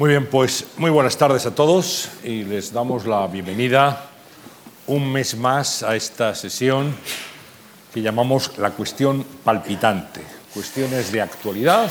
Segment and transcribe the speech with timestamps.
[0.00, 4.06] Muy bien, pues muy buenas tardes a todos y les damos la bienvenida
[4.86, 6.96] un mes más a esta sesión
[7.92, 10.22] que llamamos la cuestión palpitante.
[10.54, 11.90] Cuestiones de actualidad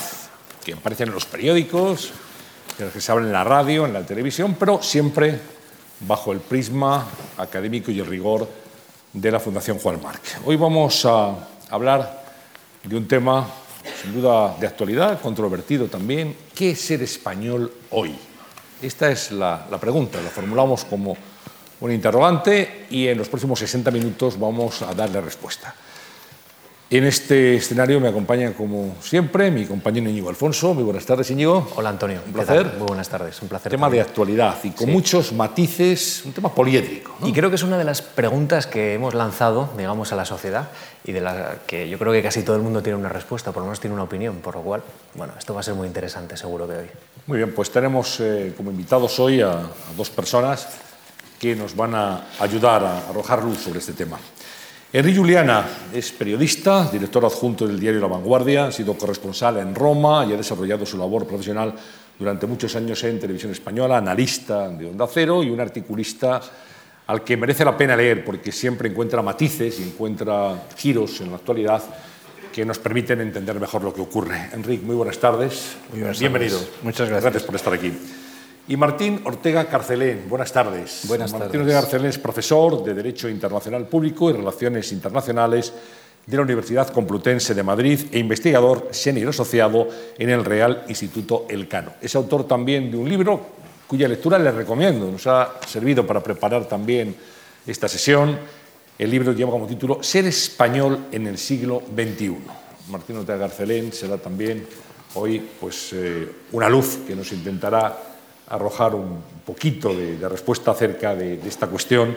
[0.65, 2.11] que aparecen en los periódicos,
[2.79, 5.39] de las que se hablan en la radio, en la televisión, pero siempre
[5.99, 7.05] bajo el prisma
[7.37, 8.49] académico y el rigor
[9.13, 10.23] de la Fundación Juan Marc.
[10.45, 11.35] Hoy vamos a
[11.69, 12.23] hablar
[12.83, 13.47] de un tema
[14.01, 16.48] sin duda de actualidad, controvertido también.
[16.59, 18.13] ¿Qué ser español hoy?
[18.81, 21.15] Esta es la, la pregunta, la formulamos como
[21.79, 25.73] un interrogante y en los próximos 60 minutos vamos a darle respuesta.
[26.91, 30.73] En este escenario me acompaña, como siempre, mi compañero Íñigo Alfonso.
[30.73, 31.71] Muy buenas tardes, Íñigo.
[31.75, 32.19] Hola, Antonio.
[32.25, 32.65] Un placer.
[32.79, 33.39] Muy buenas tardes.
[33.43, 33.69] Un placer.
[33.71, 34.91] Tema de actualidad y con Sí.
[34.91, 37.15] muchos matices, un tema poliédrico.
[37.19, 37.27] ¿no?
[37.27, 40.69] Y creo que es una de las preguntas que hemos lanzado, digamos, a la sociedad
[41.05, 43.61] y de la que yo creo que casi todo el mundo tiene una respuesta, por
[43.61, 44.81] lo menos tiene una opinión, por lo cual,
[45.13, 46.87] bueno, esto va a ser muy interesante seguro que hoy.
[47.27, 50.67] Muy bien, pues tenemos eh, como invitados hoy a, a dos personas
[51.39, 54.17] que nos van a ayudar a arrojar luz sobre este tema.
[54.91, 60.25] Henry Juliana es periodista, director adjunto del diario La Vanguardia, ha sido corresponsal en Roma
[60.25, 61.75] y ha desarrollado su labor profesional
[62.17, 66.41] durante muchos años en televisión española, analista de Onda Cero y un articulista
[67.05, 71.37] al que merece la pena leer porque siempre encuentra matices y encuentra giros en la
[71.37, 71.83] actualidad
[72.51, 74.49] que nos permiten entender mejor lo que ocurre.
[74.53, 75.77] Enrique, muy buenas tardes.
[75.91, 76.57] Muy buenas Bienvenido.
[76.57, 76.73] tardes.
[76.83, 77.23] Muchas gracias.
[77.23, 77.93] Gracias por estar aquí.
[78.69, 81.01] Y Martín Ortega Carcelén, buenas tardes.
[81.07, 81.61] Buenas Martín tardes.
[81.61, 85.73] Ortega Carcelén es profesor de Derecho Internacional Público y Relaciones Internacionales
[86.23, 89.87] de la Universidad Complutense de Madrid e investigador senior asociado
[90.19, 91.93] en el Real Instituto Elcano.
[91.99, 93.41] Es autor también de un libro
[93.87, 95.11] cuya lectura les recomiendo.
[95.11, 97.15] Nos ha servido para preparar también
[97.65, 98.37] esta sesión.
[98.99, 102.37] El libro lleva como título Ser español en el siglo XXI.
[102.91, 104.67] Martín Ortega Carcelén será también
[105.15, 108.09] hoy pues, eh, una luz que nos intentará
[108.49, 112.15] arrojar un poquito de, de respuesta acerca de, de, esta cuestión,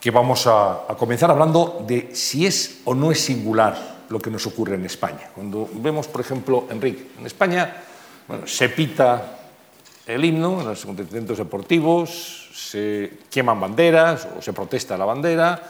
[0.00, 4.30] que vamos a, a, comenzar hablando de si es o no es singular lo que
[4.30, 5.30] nos ocurre en España.
[5.34, 7.82] Cuando vemos, por ejemplo, Enrique, en España
[8.26, 9.38] bueno, se pita
[10.06, 15.62] el himno en los acontecimientos deportivos, se queman banderas o se protesta la bandera,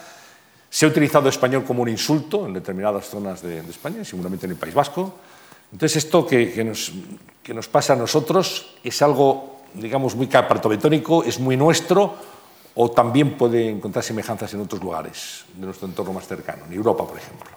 [0.71, 4.53] se ha utilizado español como un insulto en determinadas zonas de, de España, seguramente en
[4.53, 5.15] el País Vasco.
[5.73, 6.93] Entonces, esto que, que, nos,
[7.43, 12.17] que nos pasa a nosotros es algo digamos, muy cartobetónico, es muy nuestro,
[12.75, 17.07] o también puede encontrar semejanzas en otros lugares de nuestro entorno más cercano, en Europa,
[17.07, 17.51] por ejemplo.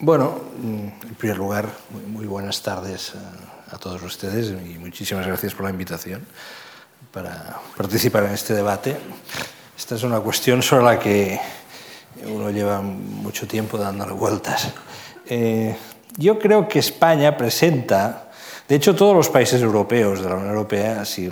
[0.00, 1.68] Bueno, en primer lugar,
[2.08, 6.26] muy, buenas tardes a, a, todos ustedes y muchísimas gracias por la invitación
[7.12, 8.96] para participar en este debate.
[9.76, 11.40] Esta es una cuestión sobre la que
[12.26, 14.68] uno lleva mucho tiempo dándole vueltas.
[15.26, 15.76] Eh,
[16.16, 18.30] yo creo que España presenta
[18.66, 21.28] de hecho, todos los países europeos de la Unión Europea, si,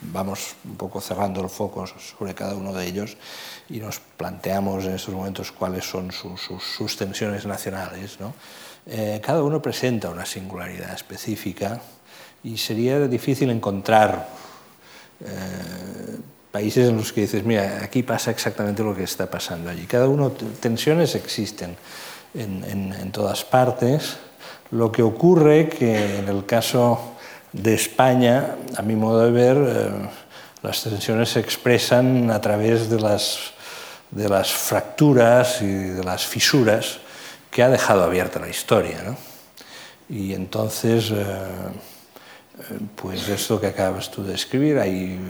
[0.00, 3.16] vamos un poco cerrando el foco sobre cada uno de ellos
[3.70, 8.18] y nos planteamos en estos momentos cuáles son sus, sus, tensiones nacionales,
[8.86, 11.80] eh, cada uno presenta una singularidad específica
[12.42, 14.28] y sería difícil encontrar
[15.20, 16.18] eh,
[16.50, 19.86] países en los que dices, mira, aquí pasa exactamente lo que está pasando allí.
[19.86, 21.76] Cada uno, tensiones existen
[22.34, 24.16] en, en, en todas partes.
[24.74, 26.98] Lo que ocurre que en el caso
[27.52, 29.90] de España, a mi modo de ver, eh,
[30.62, 33.52] las tensiones se expresan a través de las,
[34.10, 36.98] de las fracturas y de las fisuras
[37.52, 39.00] que ha dejado abierta la historia.
[39.06, 39.16] ¿no?
[40.08, 41.24] Y entonces, eh,
[42.96, 45.20] pues esto que acabas tú de describir, hay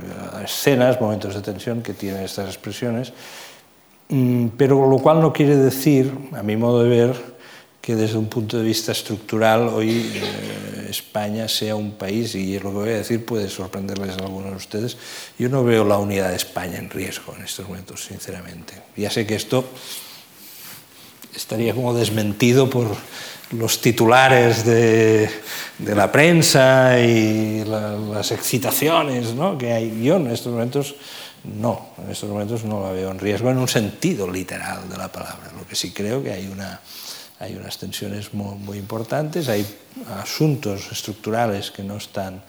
[0.42, 3.12] escenas, momentos de tensión que tienen estas expresiones,
[4.08, 7.33] mm, pero lo cual no quiere decir, a mi modo de ver,
[7.84, 12.70] que desde un punto de vista estructural hoy eh, España sea un país, y lo
[12.70, 14.96] que voy a decir puede sorprenderles a algunos de ustedes,
[15.38, 18.72] yo no veo la unidad de España en riesgo en estos momentos, sinceramente.
[18.96, 19.66] Ya sé que esto
[21.36, 22.86] estaría como desmentido por
[23.50, 25.28] los titulares de,
[25.76, 29.58] de la prensa y la, las excitaciones ¿no?
[29.58, 30.02] que hay.
[30.02, 30.94] Yo en estos momentos
[31.60, 35.12] no, en estos momentos no la veo en riesgo en un sentido literal de la
[35.12, 35.52] palabra.
[35.54, 36.80] Lo que sí creo que hay una
[37.40, 39.66] hay unas tensiones muy, muy, importantes, hay
[40.20, 42.42] asuntos estructurales que no están,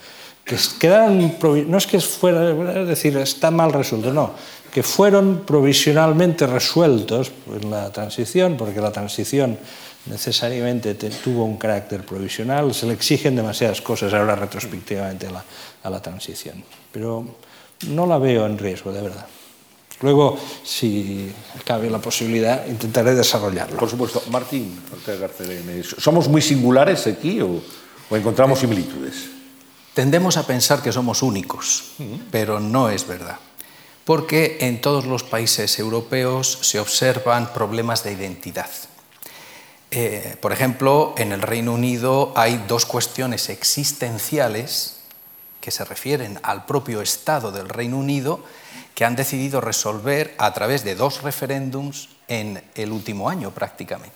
[0.44, 1.38] que quedan,
[1.68, 4.34] no es que fuera, es decir, está mal resuelto, no,
[4.72, 9.58] que fueron provisionalmente resueltos en la transición, porque la transición
[10.06, 15.44] necesariamente te, tuvo un carácter provisional, se le exigen demasiadas cosas ahora retrospectivamente a la,
[15.84, 17.26] a la transición, pero
[17.88, 19.26] no la veo en riesgo, de verdad.
[20.02, 21.32] Luego, si
[21.64, 23.78] cabe la posibilidad, intentaré desarrollarlo.
[23.78, 24.22] Por supuesto.
[24.30, 25.30] Martín Ortega
[25.98, 27.62] ¿somos muy singulares aquí o,
[28.10, 29.30] o encontramos similitudes?
[29.94, 31.94] Tendemos a pensar que somos únicos,
[32.30, 33.40] pero no es verdad,
[34.04, 38.70] porque en todos los países europeos se observan problemas de identidad.
[39.92, 44.98] Eh, por ejemplo, en el Reino Unido hay dos cuestiones existenciales
[45.62, 48.44] que se refieren al propio Estado del Reino Unido
[48.96, 54.16] que han decidido resolver a través de dos referéndums en el último año prácticamente.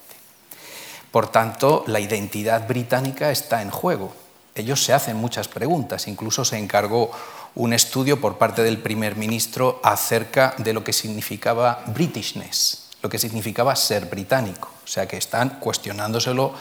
[1.12, 4.14] Por tanto, la identidad británica está en juego.
[4.56, 7.12] Ellos se hacen muchas preguntas, incluso se encargó
[7.56, 13.20] un estudio por parte del primer ministro acerca de lo que significaba Britishness, lo que
[13.20, 14.70] significaba ser británico.
[14.84, 16.54] O sea que están cuestionándoselo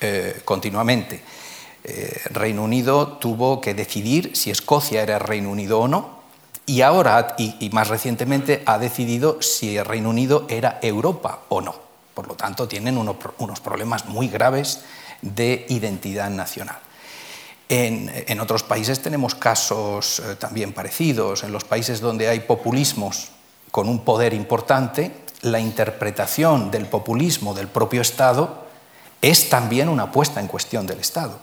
[0.00, 1.22] eh, continuamente.
[1.84, 6.15] Eh, Reino Unido tuvo que decidir si Escocia era Reino Unido o no,
[6.66, 11.86] y ahora, y más recientemente, ha decidido si el Reino Unido era Europa o no.
[12.16, 14.80] Por lo tanto, tienen unos, problemas muy graves
[15.20, 16.78] de identidad nacional.
[17.68, 21.44] En, otros países tenemos casos eh, también parecidos.
[21.44, 23.28] En los países donde hay populismos
[23.70, 25.12] con un poder importante,
[25.42, 28.64] la interpretación del populismo del propio Estado
[29.20, 31.38] es también una puesta en cuestión del Estado.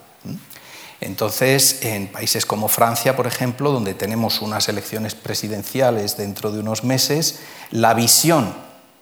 [1.06, 6.86] Entonces, en países como Francia, por ejemplo, donde tenemos unas elecciones presidenciales dentro de unos
[6.86, 7.40] meses,
[7.72, 8.54] la visión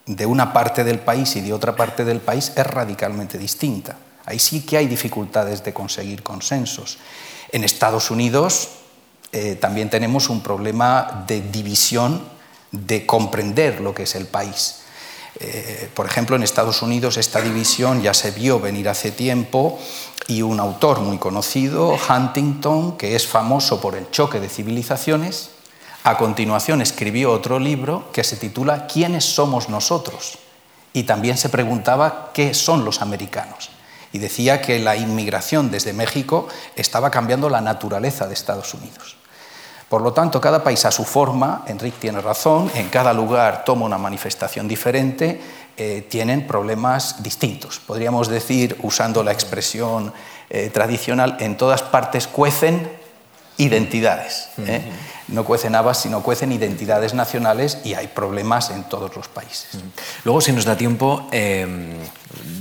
[0.08, 3.98] de una parte del país y de otra parte del país es radicalmente distinta.
[4.26, 6.98] Ahí sí que hay dificultades de conseguir consensos.
[7.52, 8.70] En Estados Unidos
[9.32, 12.24] eh, también tenemos un problema de división,
[12.72, 14.81] de comprender lo que es el país.
[15.44, 19.80] Eh, por ejemplo, en Estados Unidos esta división ya se vio venir hace tiempo
[20.28, 25.50] y un autor muy conocido, Huntington, que es famoso por el choque de civilizaciones,
[26.04, 30.38] a continuación escribió otro libro que se titula ¿Quiénes somos nosotros?
[30.94, 33.72] Y también se preguntaba qué son los americanos.
[34.12, 39.16] Y decía que la inmigración desde México estaba cambiando la naturaleza de Estados Unidos.
[39.92, 43.86] Por lo tanto, cada país a su forma, Enrique tiene razón, en cada lugar toma
[43.86, 45.42] una manifestación diferente,
[45.76, 47.80] eh, tienen problemas distintos.
[47.80, 50.14] Podríamos decir, usando la expresión
[50.50, 52.90] eh, tradicional, en todas partes cuecen
[53.58, 54.48] identidades.
[54.60, 54.82] ¿eh?
[55.28, 59.82] No cuecen habas, sino cuecen identidades nacionales y hay problemas en todos los países.
[60.24, 61.98] Luego, si nos da tiempo, em,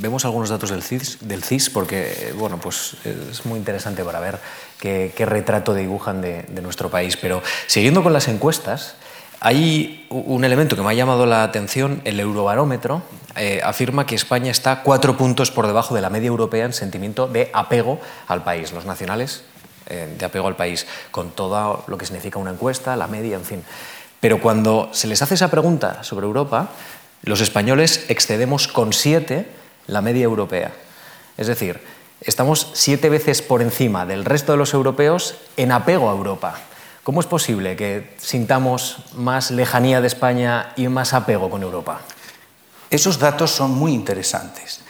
[0.01, 4.39] vemos algunos datos del CIS, porque bueno, pues es muy interesante para ver
[4.79, 7.17] qué, retrato dibujan de, nuestro país.
[7.17, 8.95] Pero siguiendo con las encuestas,
[9.41, 13.03] hay un elemento que me ha llamado la atención, el Eurobarómetro
[13.37, 17.27] eh, afirma que España está cuatro puntos por debajo de la media europea en sentimiento
[17.27, 18.73] de apego al país.
[18.73, 19.45] Los nacionales
[19.91, 23.45] eh, de apego al país, con todo lo que significa una encuesta, la media, en
[23.45, 23.65] fin.
[24.21, 26.71] Pero cuando se les hace esa pregunta sobre Europa,
[27.23, 29.47] los españoles excedemos con siete
[29.87, 30.73] la media europea.
[31.37, 31.81] Es decir,
[32.21, 36.55] estamos siete veces por encima del resto de los europeos en apego a Europa.
[37.03, 42.03] ¿Cómo es posible que sintamos más lejanía de España y más apego con Europa?
[42.91, 44.81] Esos datos son muy interesantes,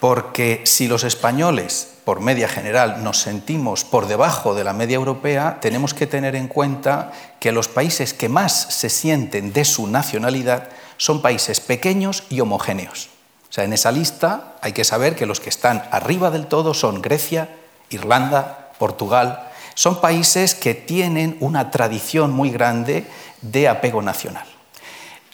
[0.00, 5.58] porque si los españoles por media general nos sentimos por debajo de la media europea,
[5.60, 10.68] tenemos que tener en cuenta que los países que más se sienten de su nacionalidad
[10.96, 13.08] son países pequeños y homogéneos.
[13.48, 16.74] O sea, en esa lista hay que saber que los que están arriba del todo
[16.74, 17.48] son Grecia,
[17.90, 19.48] Irlanda, Portugal.
[19.74, 23.06] Son países que tienen una tradición muy grande
[23.42, 24.46] de apego nacional.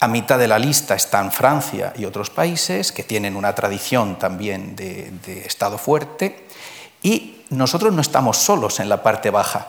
[0.01, 4.77] A mitad de la lista están Francia y otros países que tienen una tradición también
[4.77, 6.47] de, Estado fuerte.
[7.03, 9.67] Y nosotros no estamos solos en la parte baja.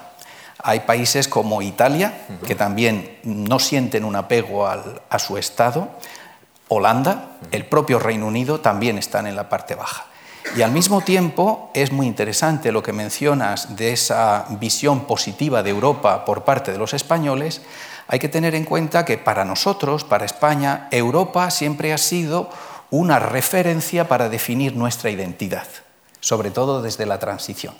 [0.62, 5.89] Hay países como Italia, que también no sienten un apego a su Estado.
[6.67, 10.05] Holanda, el propio Reino Unido también están en la parte baja.
[10.55, 15.69] Y al mismo tiempo es muy interesante lo que mencionas de esa visión positiva de
[15.69, 17.62] Europa por parte de los españoles,
[18.12, 22.50] hay que tener en cuenta que para nosotros, para España, Europa siempre ha sido
[22.89, 25.68] una referencia para definir nuestra identidad,
[26.20, 27.75] sobre todo desde la transición.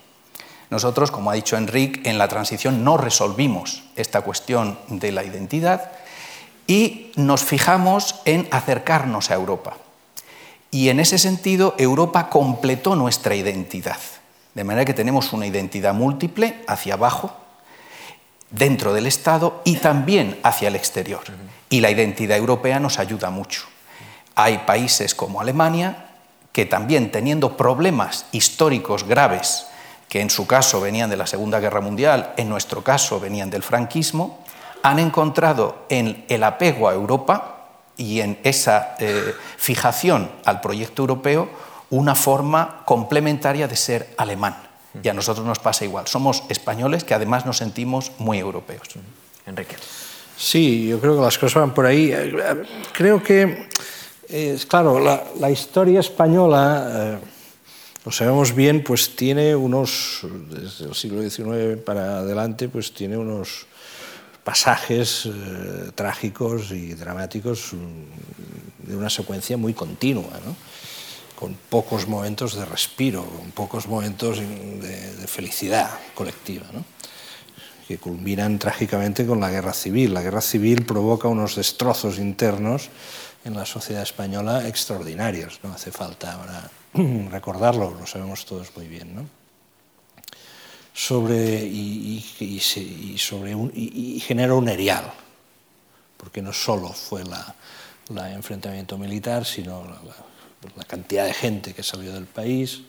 [0.70, 5.92] Nosotros, como ha dicho Enrique, en la transición no resolvimos esta cuestión de la identidad
[6.68, 9.78] y nos fijamos en acercarnos a Europa.
[10.70, 13.98] Y en ese sentido, Europa completó nuestra identidad.
[14.54, 17.36] De manera que tenemos una identidad múltiple hacia abajo,
[18.51, 21.22] dentro del Estado y también hacia el exterior.
[21.70, 23.63] Y la identidad europea nos ayuda mucho.
[24.36, 26.06] Hay países como Alemania
[26.51, 29.68] que también teniendo problemas históricos graves,
[30.08, 33.62] que en su caso venían de la Segunda Guerra Mundial, en nuestro caso venían del
[33.62, 34.44] franquismo,
[34.82, 41.50] han encontrado en el apego a Europa y en esa eh, fijación al proyecto europeo
[41.91, 44.69] una forma complementaria de ser alemán
[45.03, 46.08] Y a nosotros nos pasa igual.
[46.08, 48.88] Somos españoles que además nos sentimos muy europeos.
[49.46, 49.75] Enrique.
[50.36, 52.13] Sí, yo creo que las cosas van por ahí.
[52.93, 53.67] Creo que,
[54.27, 57.17] es claro, la, la historia española, eh,
[58.05, 63.67] lo sabemos bien, pues tiene unos, desde el siglo XIX para adelante, pues tiene unos
[64.43, 70.55] pasajes eh, trágicos y dramáticos mm, de una secuencia muy continua, ¿no?
[71.39, 76.67] Con pocos momentos de respiro, con pocos momentos de, felicidad colectiva.
[77.88, 80.13] que culminan trágicamente con la guerra civil.
[80.13, 82.89] La guerra civil provoca unos destrozos internos
[83.46, 85.60] en la sociedad española extraordinarios.
[85.63, 86.69] No hace falta ahora
[87.31, 89.27] recordarlo, lo sabemos todos muy bien.
[90.93, 93.17] Sobre, y, y,
[93.55, 95.10] un, y, genera un erial,
[96.17, 100.29] porque no solo fue la enfrentamiento militar, sino la,
[100.75, 102.82] la, cantidad de gente que salió del país.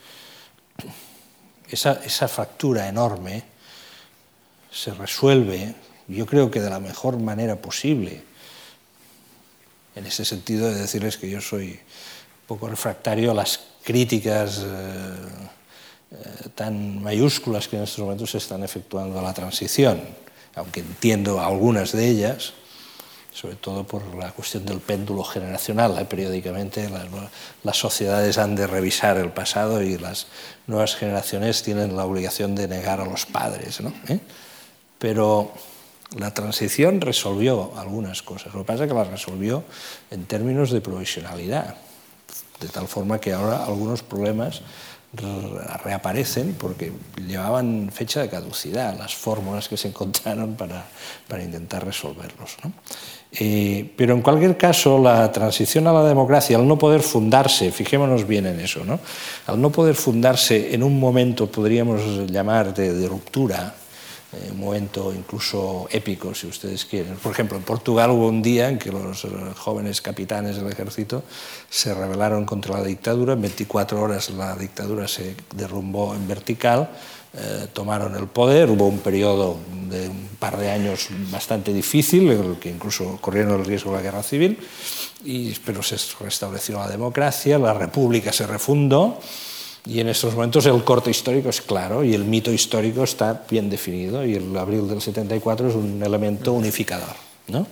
[1.68, 3.44] Esa, esa fractura enorme
[4.70, 5.74] se resuelve,
[6.08, 8.22] yo creo que de la mejor manera posible.
[9.94, 15.14] En ese sentido de decirles que yo soy un poco refractario a las críticas eh,
[16.12, 20.00] eh, tan mayúsculas que en estos momentos se están efectuando a la transición,
[20.54, 22.52] aunque entiendo algunas de ellas,
[23.32, 25.98] sobre todo por la cuestión del péndulo generacional.
[25.98, 26.04] ¿eh?
[26.04, 26.90] Periódicamente
[27.62, 30.26] las, sociedades han de revisar el pasado y las
[30.66, 33.80] nuevas generaciones tienen la obligación de negar a los padres.
[33.80, 33.92] ¿no?
[34.08, 34.20] ¿Eh?
[35.00, 35.50] pero
[36.16, 38.52] la transición resolvió algunas cosas.
[38.52, 39.64] Lo que pasa es que las resolvió
[40.10, 41.76] en términos de provisionalidad,
[42.60, 44.60] de tal forma que ahora algunos problemas
[45.12, 46.92] reaparecen porque
[47.26, 50.86] llevaban fecha de caducidad las fórmulas que se encontraron para,
[51.26, 52.56] para intentar resolverlos.
[52.62, 52.72] ¿no?
[53.32, 58.26] Eh, pero en cualquier caso, la transición a la democracia, al no poder fundarse, fijémonos
[58.26, 59.00] bien en eso, ¿no?
[59.46, 63.74] al no poder fundarse en un momento, podríamos llamar, de, de ruptura,
[64.32, 67.16] eh, un momento incluso épico, si ustedes quieren.
[67.16, 71.24] Por ejemplo, en Portugal hubo un día en que los jóvenes capitanes del ejército
[71.68, 76.90] se rebelaron contra la dictadura, en 24 horas la dictadura se derrumbó en vertical,
[77.32, 79.56] eh, tomaron el poder, hubo un periodo
[79.88, 83.98] de un par de años bastante difícil, en el que incluso corrieron el riesgo de
[83.98, 84.58] la guerra civil,
[85.24, 89.20] y, pero se restableció la democracia, la república se refundó,
[89.86, 93.70] y en estos momentos el corte histórico es claro y el mito histórico está bien
[93.70, 97.16] definido y el abril del 74 es un elemento unificador.
[97.48, 97.66] ¿no?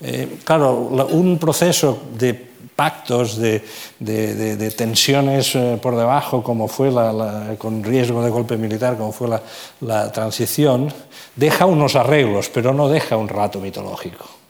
[0.00, 0.74] Eh, claro,
[1.10, 3.62] un proceso de pactos, de,
[3.98, 9.12] de, tensiones eh, por debajo, como fue la, la, con riesgo de golpe militar, como
[9.12, 9.42] fue la,
[9.80, 10.92] la transición,
[11.36, 14.41] deja unos arreglos, pero no deja un rato mitológico.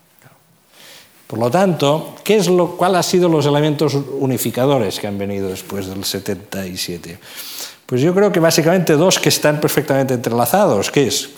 [1.32, 5.48] Por lo tanto, ¿qué es lo, ¿cuál han sido los elementos unificadores que han venido
[5.48, 7.18] después del 77?
[7.86, 11.30] Pues yo creo que básicamente dos que están perfectamente entrelazados, que es,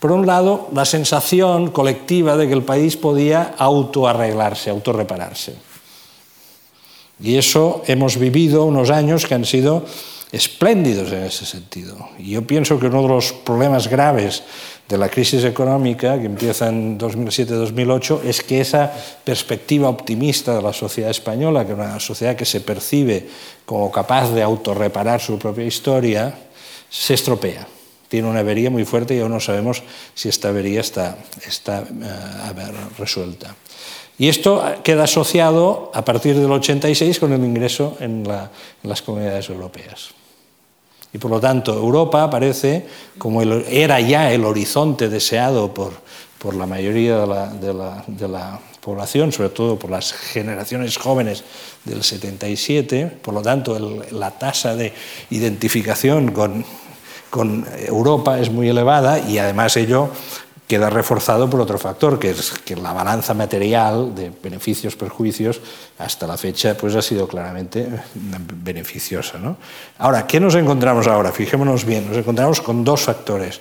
[0.00, 5.56] por un lado, la sensación colectiva de que el país podía autoarreglarse, autorrepararse.
[7.20, 9.84] Y eso hemos vivido unos años que han sido
[10.32, 12.08] espléndidos en ese sentido.
[12.18, 14.44] Y yo pienso que uno de los problemas graves
[14.88, 18.90] de la crisis económica que empieza en 2007-2008 es que esa
[19.22, 23.28] perspectiva optimista de la sociedad española, que es una sociedad que se percibe
[23.66, 26.34] como capaz de autorreparar su propia historia,
[26.88, 27.68] se estropea.
[28.08, 29.82] Tiene una avería muy fuerte y aún no sabemos
[30.14, 33.54] si esta avería está, uh, resuelta.
[34.16, 38.26] Y esto queda asociado a partir del 86 con el ingreso en
[38.82, 40.17] las comunidades europeas.
[41.12, 42.86] Y por lo tanto, Europa aparece
[43.16, 45.92] como era ya el horizonte deseado por,
[46.38, 47.46] por la mayoría de la,
[48.06, 51.44] de, la, población, sobre todo por las generaciones jóvenes
[51.84, 53.18] del 77.
[53.20, 53.78] Por lo tanto,
[54.12, 54.94] la tasa de
[55.28, 56.64] identificación con,
[57.28, 60.10] con Europa es muy elevada y además ello
[60.68, 65.60] queda reforzado por otro factor, que es que la balanza material de beneficios-perjuicios
[65.98, 67.88] hasta la fecha pues, ha sido claramente
[68.62, 69.38] beneficiosa.
[69.38, 69.56] ¿no?
[69.98, 71.32] Ahora, ¿qué nos encontramos ahora?
[71.32, 73.58] Fijémonos bien, nos encontramos con dos factores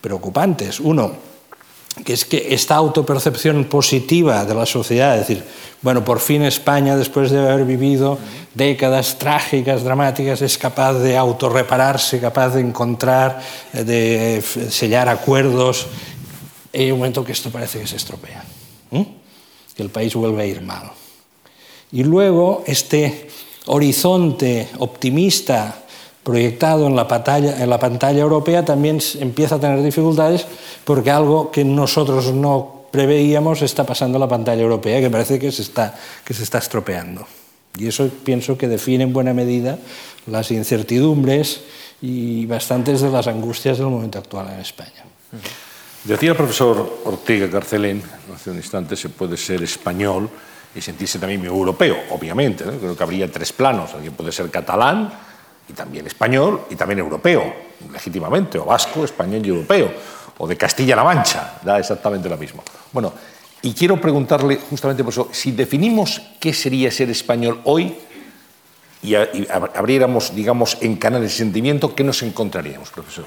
[0.00, 0.78] preocupantes.
[0.78, 1.34] Uno,
[2.04, 5.44] que es que esta autopercepción positiva de la sociedad, es decir,
[5.82, 8.18] bueno, por fin España, después de haber vivido
[8.54, 13.40] décadas trágicas, dramáticas, es capaz de autorrepararse, capaz de encontrar,
[13.72, 15.88] de sellar acuerdos
[16.82, 18.44] hay un momento que esto parece que se estropea,
[18.90, 20.90] que el país vuelve a ir mal.
[21.92, 23.28] Y luego este
[23.66, 25.82] horizonte optimista
[26.22, 30.46] proyectado en la, pantalla, europea también empieza a tener dificultades
[30.84, 35.52] porque algo que nosotros no preveíamos está pasando en la pantalla europea, que parece que
[35.52, 37.26] se está estropeando.
[37.78, 39.78] Y eso pienso que define en buena medida
[40.26, 41.60] las incertidumbres
[42.00, 45.04] y bastantes de las angustias del momento actual en España.
[46.04, 48.02] Decía el profesor Ortega Carcelén,
[48.34, 50.28] hace un instante, se puede ser español
[50.74, 52.62] y sentirse también europeo, obviamente.
[52.62, 53.94] Creo que habría tres planos.
[53.94, 55.10] Alguien puede ser catalán
[55.66, 57.42] y también español y también europeo,
[57.90, 59.92] legítimamente, o vasco, español y europeo,
[60.36, 62.62] o de Castilla-La Mancha, da exactamente lo mismo.
[62.92, 63.14] Bueno,
[63.62, 67.96] y quiero preguntarle justamente por eso, si definimos qué sería ser español hoy
[69.02, 73.24] y, abriéramos, digamos, en canales de sentimiento, ¿qué nos encontraríamos, profesor?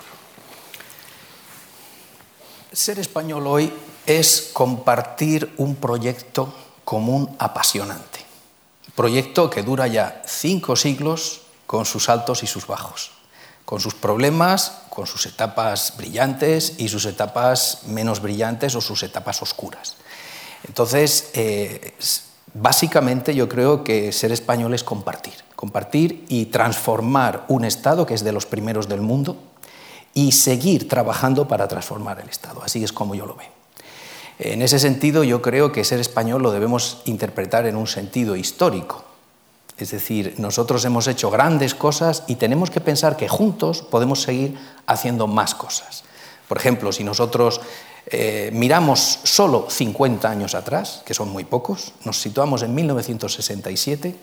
[2.72, 3.72] Ser español hoy
[4.06, 8.26] es compartir un proyecto común apasionante.
[8.94, 13.12] Proyecto que dura ya cinco siglos con sus altos y sus bajos,
[13.64, 19.42] con sus problemas, con sus etapas brillantes y sus etapas menos brillantes o sus etapas
[19.42, 19.96] oscuras.
[20.68, 21.94] Entonces, eh,
[22.54, 28.24] básicamente yo creo que ser español es compartir, compartir y transformar un Estado que es
[28.24, 29.38] de los primeros del mundo
[30.18, 32.64] y seguir trabajando para transformar el Estado.
[32.64, 33.52] Así es como yo lo veo.
[34.40, 39.04] En ese sentido, yo creo que ser español lo debemos interpretar en un sentido histórico.
[39.78, 44.58] Es decir, nosotros hemos hecho grandes cosas y tenemos que pensar que juntos podemos seguir
[44.88, 46.04] haciendo más cosas.
[46.48, 47.62] Por ejemplo, si nosotros
[48.08, 54.16] eh, miramos solo 50 años atrás, que son muy pocos, nos situamos en 1967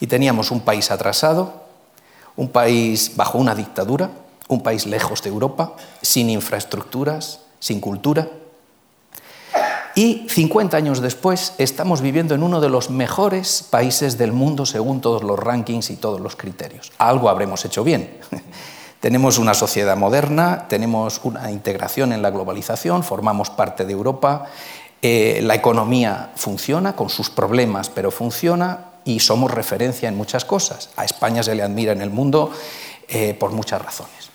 [0.00, 1.66] y teníamos un país atrasado,
[2.34, 4.10] un país bajo una dictadura,
[4.50, 8.28] un país lejos de Europa, sin infraestructuras, sin cultura.
[9.94, 15.00] Y 50 años después estamos viviendo en uno de los mejores países del mundo según
[15.00, 16.92] todos los rankings y todos los criterios.
[16.98, 18.18] Algo habremos hecho bien.
[19.00, 24.44] Tenemos una sociedad moderna, tenemos una integración en la globalización, formamos parte de Europa,
[25.00, 30.90] eh, la economía funciona con sus problemas, pero funciona y somos referencia en muchas cosas.
[30.96, 32.52] A España se le admira en el mundo
[33.08, 34.29] eh, por muchas razones.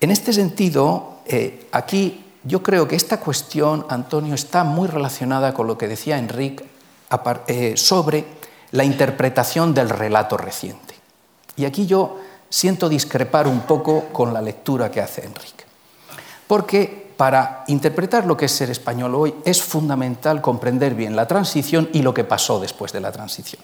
[0.00, 5.66] En este sentido, eh, aquí yo creo que esta cuestión, Antonio, está muy relacionada con
[5.66, 6.64] lo que decía Enrique
[7.76, 8.24] sobre
[8.72, 10.94] la interpretación del relato reciente.
[11.56, 12.18] Y aquí yo
[12.48, 15.64] siento discrepar un poco con la lectura que hace Enrique.
[16.46, 21.88] Porque para interpretar lo que es ser español hoy es fundamental comprender bien la transición
[21.92, 23.62] y lo que pasó después de la transición.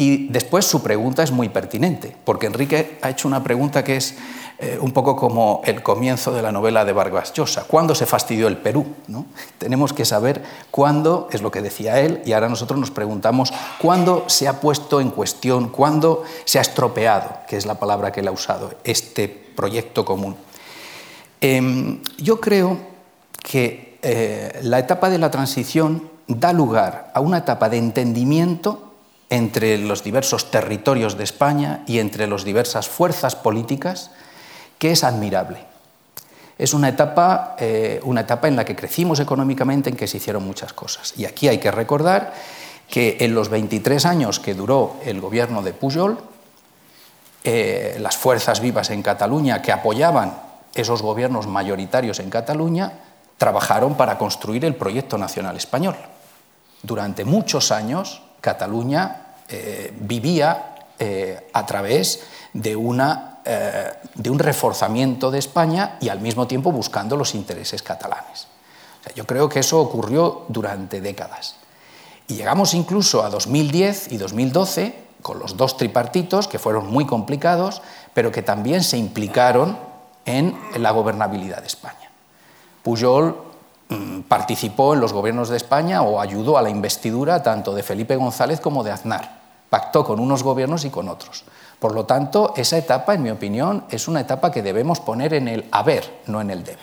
[0.00, 4.14] Y después su pregunta es muy pertinente, porque Enrique ha hecho una pregunta que es
[4.58, 7.64] eh, un poco como el comienzo de la novela de Vargas Llosa.
[7.64, 8.86] ¿Cuándo se fastidió el Perú?
[9.58, 14.24] Tenemos que saber cuándo, es lo que decía él, y ahora nosotros nos preguntamos cuándo
[14.26, 18.28] se ha puesto en cuestión, cuándo se ha estropeado, que es la palabra que él
[18.28, 20.34] ha usado, este proyecto común.
[21.42, 22.78] Em, yo creo
[23.42, 28.86] que eh, la etapa de la transición da lugar a una etapa de entendimiento
[29.30, 34.10] entre los diversos territorios de España y entre las diversas fuerzas políticas
[34.78, 35.64] que es admirable.
[36.58, 40.44] Es una etapa, eh, una etapa en la que crecimos económicamente, en que se hicieron
[40.44, 41.14] muchas cosas.
[41.16, 42.34] Y aquí hay que recordar
[42.88, 46.18] que en los 23 años que duró el gobierno de Pujol,
[47.44, 50.36] eh, las fuerzas vivas en Cataluña que apoyaban
[50.74, 52.92] esos gobiernos mayoritarios en Cataluña
[53.38, 55.96] trabajaron para construir el proyecto nacional español.
[56.82, 60.66] Durante muchos años, Cataluña eh, vivía
[61.54, 67.16] a través de una eh, de un reforzamiento de España y al mismo tiempo buscando
[67.16, 68.48] los intereses catalanes.
[69.14, 71.56] yo creo que eso ocurrió durante décadas.
[72.28, 77.80] Y llegamos incluso a 2010 y 2012 con los dos tripartitos que fueron muy complicados,
[78.12, 79.78] pero que también se implicaron
[80.26, 82.10] en la gobernabilidad de España.
[82.82, 83.36] Pujol
[84.28, 88.60] participó en los gobiernos de España o ayudó a la investidura tanto de Felipe González
[88.60, 89.40] como de Aznar.
[89.68, 91.44] Pactó con unos gobiernos y con otros.
[91.78, 95.48] Por lo tanto, esa etapa, en mi opinión, es una etapa que debemos poner en
[95.48, 96.82] el haber, no en el debe.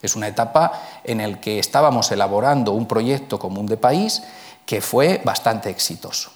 [0.00, 4.22] Es una etapa en la que estábamos elaborando un proyecto común de país
[4.64, 6.30] que fue bastante exitoso.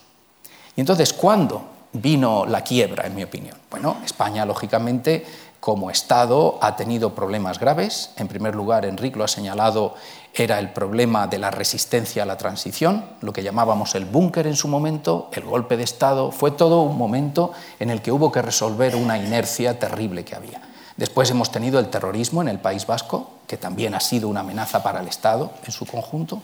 [0.76, 3.56] Y entonces, ¿cuándo vino la quiebra, en mi opinión?
[3.70, 5.24] Bueno, España, lógicamente,
[5.60, 8.10] como Estado ha tenido problemas graves.
[8.16, 9.94] En primer lugar, Enrique lo ha señalado,
[10.34, 14.56] era el problema de la resistencia a la transición, lo que llamábamos el búnker en
[14.56, 16.32] su momento, el golpe de Estado.
[16.32, 20.62] Fue todo un momento en el que hubo que resolver una inercia terrible que había.
[20.96, 24.82] Después hemos tenido el terrorismo en el País Vasco, que también ha sido una amenaza
[24.82, 26.40] para el Estado en su conjunto.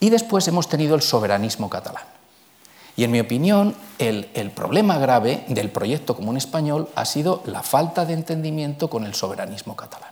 [0.00, 2.15] Y después hemos tenido el soberanismo catalán.
[2.96, 8.06] Y en mi opinión, el, problema grave del proyecto común español ha sido la falta
[8.06, 10.10] de entendimiento con el soberanismo catalán.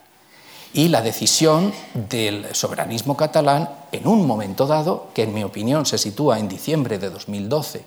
[0.75, 5.99] Y la decisión del soberanismo catalán en un momento dado, que en mi opinión se
[5.99, 7.85] sitúa en diciembre de 2012,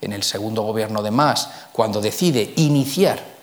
[0.00, 3.38] en el segundo gobierno de Mas, cuando decide iniciar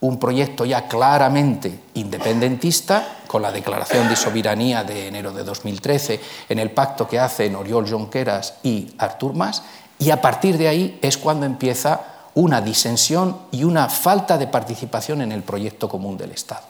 [0.00, 6.58] un proyecto ya claramente independentista, con la declaración de soberanía de enero de 2013, en
[6.58, 9.62] el pacto que hacen Oriol Junqueras y Artur Mas,
[10.00, 12.00] y a partir de ahí es cuando empieza
[12.34, 16.62] una disensión y una falta de participación en el proyecto común del Estado.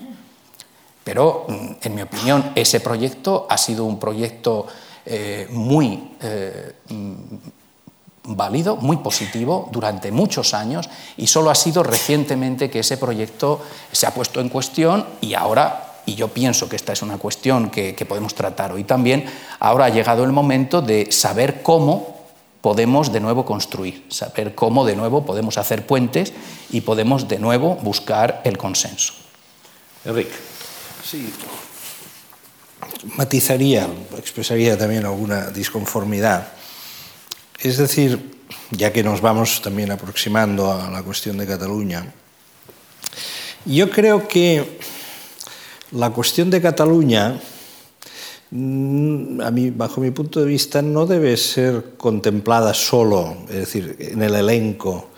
[1.05, 4.67] Pero, mm, en mi opinión, ese proyecto ha sido un proyecto
[5.07, 12.69] eh, muy eh, mm, válido, muy positivo durante muchos años y solo ha sido recientemente
[12.69, 13.61] que ese proyecto
[13.93, 17.71] se ha puesto en cuestión y ahora, y yo pienso que esta es una cuestión
[17.71, 19.25] que, que podemos tratar hoy también,
[19.59, 22.20] ahora ha llegado el momento de saber cómo
[22.61, 26.33] podemos de nuevo construir, saber cómo de nuevo podemos hacer puentes
[26.71, 29.15] y podemos de nuevo buscar el consenso.
[30.05, 30.35] Enrique.
[31.05, 31.33] Sí,
[33.17, 36.49] matizaría, expresaría también alguna disconformidad
[37.63, 42.07] es decir, ya que nos vamos también aproximando a la cuestión de Cataluña,
[43.67, 44.81] yo creo que
[45.93, 47.39] la cuestión de Cataluña,
[48.53, 54.23] a mí, bajo mi punto de vista, no debe ser contemplada solo, es decir, en
[54.23, 55.11] el elenco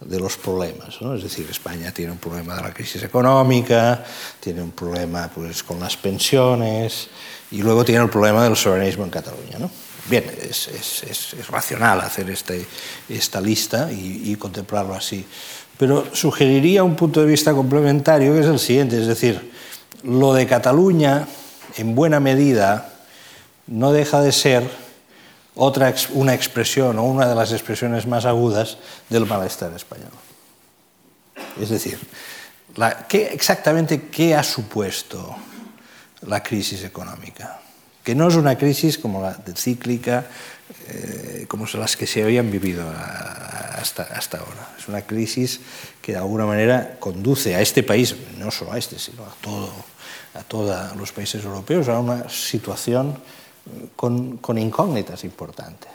[0.00, 1.00] de los problemas.
[1.00, 1.14] ¿no?
[1.14, 4.04] Es decir, España tiene un problema de la crisis económica,
[4.38, 7.08] tiene un problema pues, con las pensiones
[7.50, 9.58] y luego tiene el problema del soberanismo en Cataluña.
[9.58, 9.70] ¿no?
[10.08, 11.02] Bien, es, es,
[11.34, 12.64] es, racional hacer este,
[13.08, 15.24] esta lista y, y, contemplarlo así,
[15.76, 19.50] pero sugeriría un punto de vista complementario que es el siguiente, es decir,
[20.04, 21.26] lo de Cataluña,
[21.76, 22.92] en buena medida,
[23.66, 24.68] no deja de ser
[25.54, 30.12] otra, una expresión o una de las expresiones más agudas del malestar español.
[31.60, 31.98] Es decir,
[33.08, 35.36] ¿qué, exactamente qué ha supuesto
[36.22, 37.60] la crisis económica?
[38.06, 40.26] que no es una crisis como la de cíclica,
[40.86, 44.76] eh, como las que se habían vivido hasta, hasta ahora.
[44.78, 45.58] Es una crisis
[46.00, 49.72] que de alguna manera conduce a este país, no solo a este, sino a, todo,
[50.38, 53.16] a todos los países europeos, a una situación
[53.94, 55.90] con, incógnitas importantes.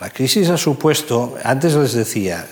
[0.00, 2.48] La crisis ha supuesto, antes les decía,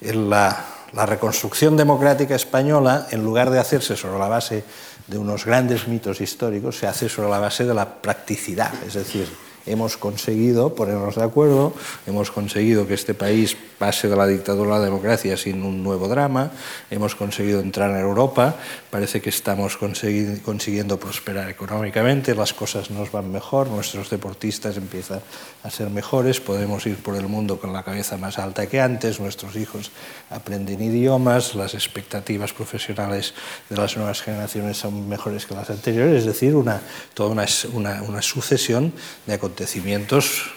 [0.00, 4.64] la, la reconstrucción democrática española, en lugar de hacerse sobre la base
[5.06, 9.28] de unos grandes mitos históricos se hace sobre la base de la practicidad, es decir,
[9.66, 11.74] hemos conseguido ponernos de acuerdo,
[12.06, 16.08] hemos conseguido que este país pase de la dictadura a la democracia sin un nuevo
[16.08, 16.52] drama,
[16.90, 18.56] hemos conseguido entrar en Europa,
[18.90, 25.20] parece que estamos consiguiendo prosperar económicamente, las cosas nos van mejor, nuestros deportistas empiezan
[25.66, 29.18] a ser mejores, podemos ir por el mundo con la cabeza más alta que antes,
[29.18, 29.90] nuestros hijos
[30.30, 33.34] aprenden idiomas, las expectativas profesionales
[33.68, 36.80] de las nuevas generaciones son mejores que las anteriores, es decir, una,
[37.14, 38.92] toda una, una, una sucesión
[39.26, 40.52] de acontecimientos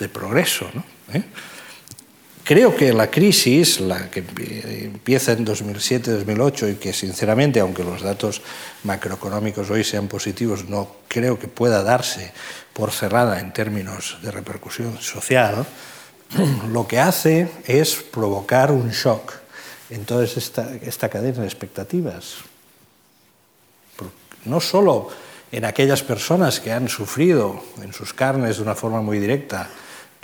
[0.00, 0.66] de progreso.
[0.72, 0.82] ¿no?
[1.12, 1.22] ¿Eh?
[2.44, 4.18] Creo que la crisis, la que
[4.84, 8.42] empieza en 2007-2008 y que sinceramente, aunque los datos
[8.82, 12.34] macroeconómicos hoy sean positivos, no creo que pueda darse
[12.74, 15.64] por cerrada en términos de repercusión social,
[16.70, 19.32] lo que hace es provocar un shock
[19.88, 22.36] en toda esta, cadena de expectativas.
[24.44, 25.08] No solo
[25.50, 29.70] en aquellas personas que han sufrido en sus carnes de una forma muy directa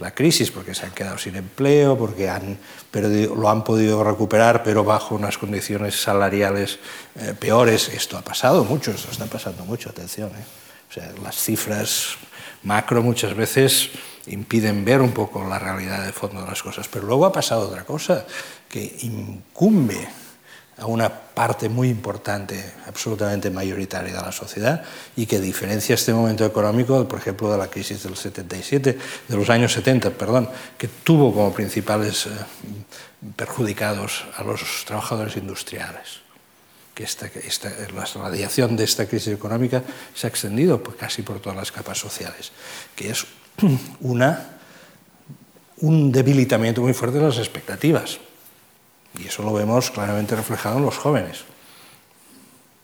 [0.01, 2.59] la crisis, porque se han quedado sin empleo, porque han
[2.91, 6.79] perdido, lo han podido recuperar, pero bajo unas condiciones salariales
[7.17, 7.89] eh, peores.
[7.89, 10.31] Esto ha pasado mucho, esto está pasando mucho, atención.
[10.31, 10.45] ¿eh?
[10.89, 12.17] O sea, las cifras
[12.63, 13.91] macro muchas veces
[14.27, 16.89] impiden ver un poco la realidad de fondo de las cosas.
[16.89, 18.27] Pero luego ha pasado otra cosa
[18.69, 20.09] que incumbe
[20.81, 24.83] a una parte muy importante, absolutamente mayoritaria de la sociedad
[25.15, 29.51] y que diferencia este momento económico, por ejemplo, de la crisis del 77, de los
[29.51, 32.31] años 70, perdón, que tuvo como principales eh,
[33.37, 36.21] perjudicados a los trabajadores industriales.
[36.95, 37.31] Que esta,
[37.95, 39.83] la radiación de esta crisis económica
[40.15, 42.53] se ha extendido casi por todas las capas sociales,
[42.97, 43.27] que es
[45.81, 48.19] un debilitamiento muy fuerte de las expectativas
[49.19, 51.45] y eso lo vemos claramente reflejado en los jóvenes.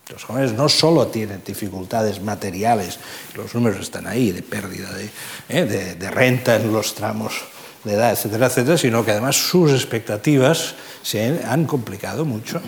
[0.08, 2.98] Los jóvenes no solo tienen dificultades materiales,
[3.34, 5.10] los números están ahí, de pérdida de,
[5.48, 7.34] eh, renta en los tramos
[7.82, 12.60] de edad, etcétera, etcétera, sino que además sus expectativas se han complicado mucho,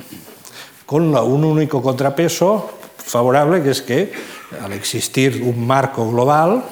[0.85, 4.13] con un único contrapeso favorable, que es que
[4.61, 6.65] al existir un marco global,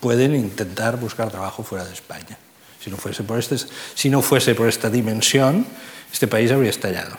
[0.00, 2.36] pueden intentar buscar trabajo fuera de España.
[2.82, 3.56] Si no fuese por, este,
[3.94, 5.66] si no fuese por esta dimensión,
[6.12, 7.16] este país habría estallado.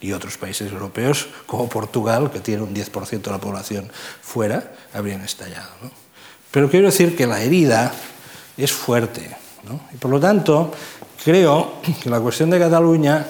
[0.00, 5.22] Y otros países europeos, como Portugal, que tiene un 10% de la población fuera, habrían
[5.22, 5.70] estallado.
[5.82, 5.90] ¿no?
[6.50, 7.92] Pero quiero decir que la herida
[8.56, 9.34] es fuerte.
[9.64, 9.80] ¿no?
[9.94, 10.72] Y por lo tanto,
[11.24, 13.26] creo que la cuestión de Cataluña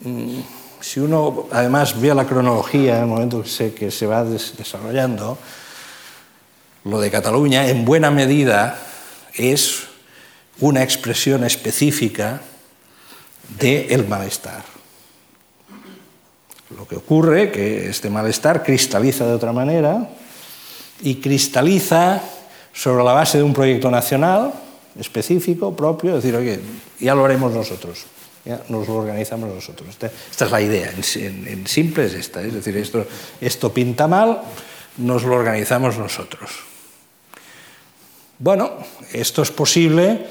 [0.00, 0.40] mm,
[0.84, 5.38] si uno además ve la cronología, en el momento que se, que se va desarrollando,
[6.84, 8.78] lo de Cataluña en buena medida
[9.32, 9.84] es
[10.60, 12.40] una expresión específica
[13.58, 14.62] del malestar.
[16.76, 20.08] Lo que ocurre que este malestar cristaliza de otra manera
[21.02, 22.22] y cristaliza
[22.72, 24.52] sobre la base de un proyecto nacional
[24.98, 26.60] específico, propio, es decir, oye,
[27.00, 28.04] ya lo haremos nosotros,
[28.44, 29.88] ya nos lo organizamos nosotros.
[29.88, 33.06] Esta, esta es la idea, en, en, simple es esta, es decir, esto,
[33.40, 34.40] esto pinta mal,
[34.98, 36.50] nos lo organizamos nosotros.
[38.38, 38.72] Bueno,
[39.12, 40.26] esto es posible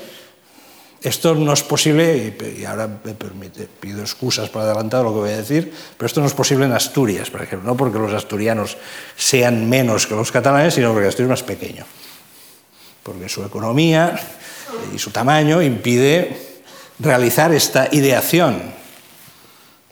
[1.04, 5.32] esto no es posible, y ahora me permite, pido excusas por adelantar lo que voy
[5.32, 8.78] a decir, pero esto no es posible en Asturias, por ejemplo, no porque los asturianos
[9.18, 11.86] sean menos que los catalanes, sino porque Asturias es más pequeño,
[13.04, 14.18] porque su economía
[14.96, 16.54] y su tamaño impide
[17.00, 18.62] realizar esta ideación.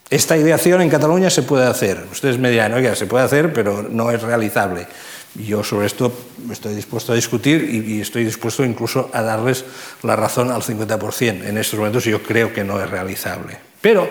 [0.09, 2.05] Esta ideación en Cataluña se puede hacer.
[2.11, 4.87] Ustedes me dirán, oiga, se puede hacer, pero no es realizable.
[5.35, 6.11] Yo sobre esto
[6.51, 9.63] estoy dispuesto a discutir y, estoy dispuesto incluso a darles
[10.03, 11.45] la razón al 50%.
[11.45, 13.57] En estos momentos yo creo que no es realizable.
[13.79, 14.09] Pero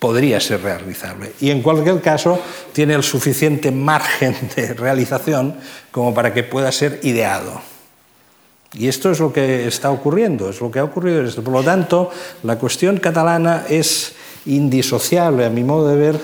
[0.00, 1.32] podría ser realizable.
[1.40, 2.40] Y en cualquier caso
[2.72, 5.56] tiene el suficiente margen de realización
[5.92, 7.60] como para que pueda ser ideado.
[8.76, 11.24] Y esto es lo que está ocurriendo, es lo que ha ocurrido.
[11.42, 12.10] Por lo tanto,
[12.42, 14.14] la cuestión catalana es
[14.46, 16.20] indisociable, a mi modo de ver,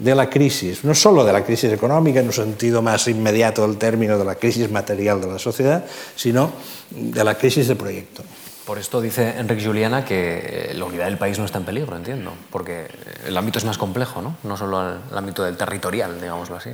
[0.00, 3.76] de la crisis, no solo de la crisis económica en un sentido más inmediato del
[3.76, 5.84] término de la crisis material de la sociedad,
[6.16, 6.52] sino
[6.90, 8.24] de la crisis de proyecto.
[8.64, 12.32] Por esto dice Enrique Juliana que la unidad del país no está en peligro, entiendo,
[12.50, 12.86] porque
[13.26, 14.36] el ámbito es más complejo, ¿no?
[14.42, 16.70] No solo el ámbito del territorial, digámoslo así.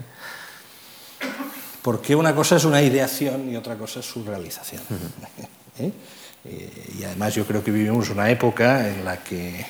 [1.83, 4.83] Porque una cosa es una ideación y otra cosa es su realización.
[5.79, 5.93] ¿Eh?
[6.99, 9.67] Y además yo creo que vivimos una época en la que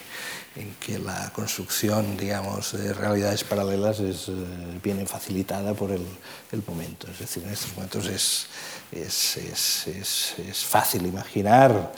[0.56, 4.32] en que la construcción, digamos, de realidades paralelas es, eh,
[4.82, 6.06] viene facilitada por el,
[6.52, 7.08] el, momento.
[7.10, 8.46] Es decir, en estos momentos es,
[8.90, 11.92] es, es, es fácil imaginar,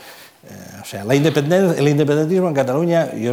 [0.44, 3.32] eh, o sea, la el independentismo en Cataluña, yo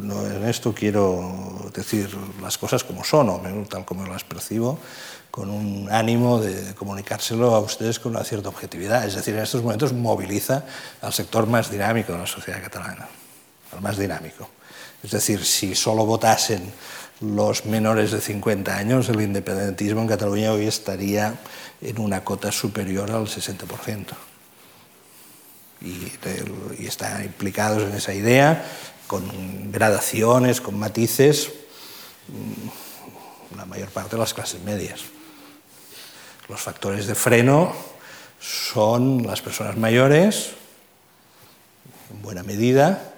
[0.00, 2.08] no, en esto quiero decir
[2.40, 4.78] las cosas como son, o tal como las percibo,
[5.30, 9.04] con un ánimo de comunicárselo a ustedes con una cierta objetividad.
[9.04, 10.64] Es decir, en estos momentos moviliza
[11.02, 13.08] al sector más dinámico de la sociedad catalana,
[13.72, 14.48] al más dinámico.
[15.02, 16.72] Es decir, si solo votasen
[17.20, 21.34] los menores de 50 años, el independentismo en Cataluña hoy estaría
[21.80, 24.06] en una cota superior al 60%.
[25.80, 26.12] Y,
[26.84, 28.64] están implicados en esa idea
[29.06, 31.50] con gradaciones, con matices,
[32.28, 35.00] mm, la mayor parte de las clases medias.
[36.48, 37.72] Los factores de freno
[38.40, 40.50] son las personas mayores,
[42.10, 43.14] en buena medida,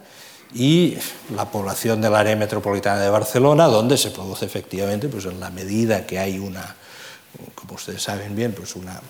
[0.54, 0.96] y
[1.34, 6.06] la población del área metropolitana de Barcelona, donde se produce efectivamente, pues en la medida
[6.06, 6.74] que hay una,
[7.54, 9.00] como ustedes saben bien, pues una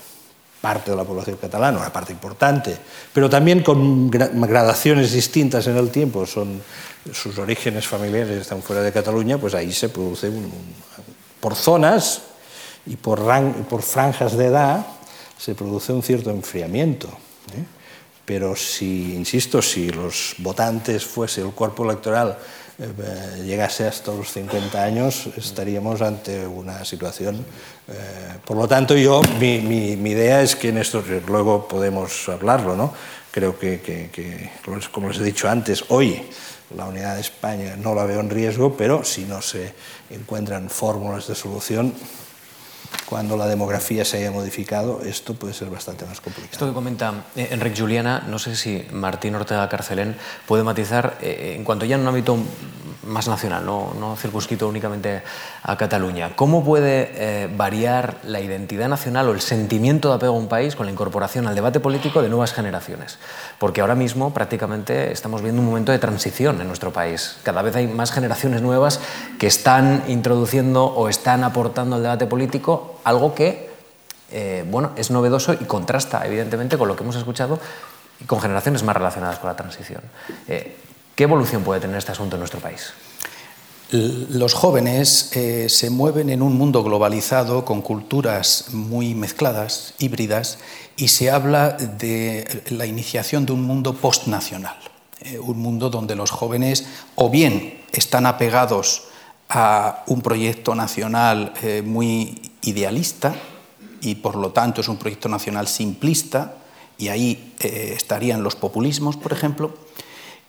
[0.60, 2.76] parte de la población catalana, una parte importante,
[3.14, 6.60] pero también con gradaciones distintas en el tiempo, son
[7.12, 10.30] sus orígenes familiares están fuera de Cataluña, pues ahí se produce
[11.40, 12.20] por zonas
[12.84, 13.22] y por,
[13.68, 14.86] por franjas de edad
[15.38, 17.08] se produce un cierto enfriamiento.
[17.08, 17.79] ¿eh?
[18.30, 22.38] Pero si, insisto, si los votantes fuese el cuerpo electoral
[22.78, 27.44] eh, llegase hasta los 50 años, estaríamos ante una situación.
[27.88, 32.76] Eh, por lo tanto, yo, mi, mi, idea es que en esto, luego podemos hablarlo,
[32.76, 32.94] ¿no?
[33.32, 34.48] Creo que, que, que,
[34.92, 36.22] como les he dicho antes, hoy
[36.76, 39.74] la unidad de España no la veo en riesgo, pero si no se
[40.08, 41.92] encuentran fórmulas de solución,
[43.06, 46.52] cuando la demografía se haya modificado, esto puede ser bastante más complicado.
[46.52, 51.54] Esto que comenta eh, Enrique Juliana, no sé si Martín Ortega Carcelén puede matizar, eh,
[51.56, 52.38] en cuanto ya en un ámbito
[53.04, 55.22] más nacional, no, no circunscrito únicamente
[55.62, 60.38] a Cataluña, ¿cómo puede eh, variar la identidad nacional o el sentimiento de apego a
[60.38, 63.18] un país con la incorporación al debate político de nuevas generaciones?
[63.58, 67.38] Porque ahora mismo prácticamente estamos viendo un momento de transición en nuestro país.
[67.42, 69.00] Cada vez hay más generaciones nuevas
[69.38, 73.70] que están introduciendo o están aportando al debate político algo que
[74.32, 77.58] eh, bueno, es novedoso y contrasta evidentemente con lo que hemos escuchado
[78.20, 80.02] y con generaciones más relacionadas con la transición.
[80.46, 80.76] Eh,
[81.20, 82.94] ¿Qué evolución puede tener este asunto en nuestro país?
[83.90, 90.60] Los jóvenes eh, se mueven en un mundo globalizado con culturas muy mezcladas, híbridas,
[90.96, 94.78] y se habla de la iniciación de un mundo postnacional,
[95.20, 99.02] eh, un mundo donde los jóvenes o bien están apegados
[99.50, 103.34] a un proyecto nacional eh, muy idealista
[104.00, 106.54] y por lo tanto es un proyecto nacional simplista,
[106.96, 109.74] y ahí estarían los populismos, por ejemplo,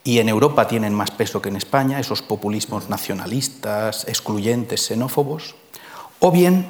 [0.03, 5.55] y en Europa tienen más peso que en España, esos populismos nacionalistas, excluyentes, xenófobos,
[6.19, 6.65] o bien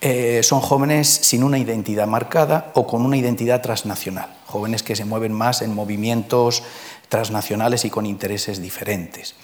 [0.00, 5.04] eh, son jóvenes sin una identidad marcada o con una identidad transnacional, jóvenes que se
[5.04, 6.62] mueven más en movimientos
[7.08, 9.34] transnacionales y con intereses diferentes.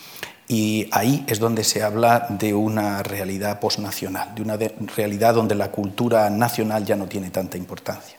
[0.48, 4.58] Y ahí es donde se habla de una realidad posnacional, de una
[4.96, 8.18] realidad donde la cultura nacional ya no tiene tanta importancia.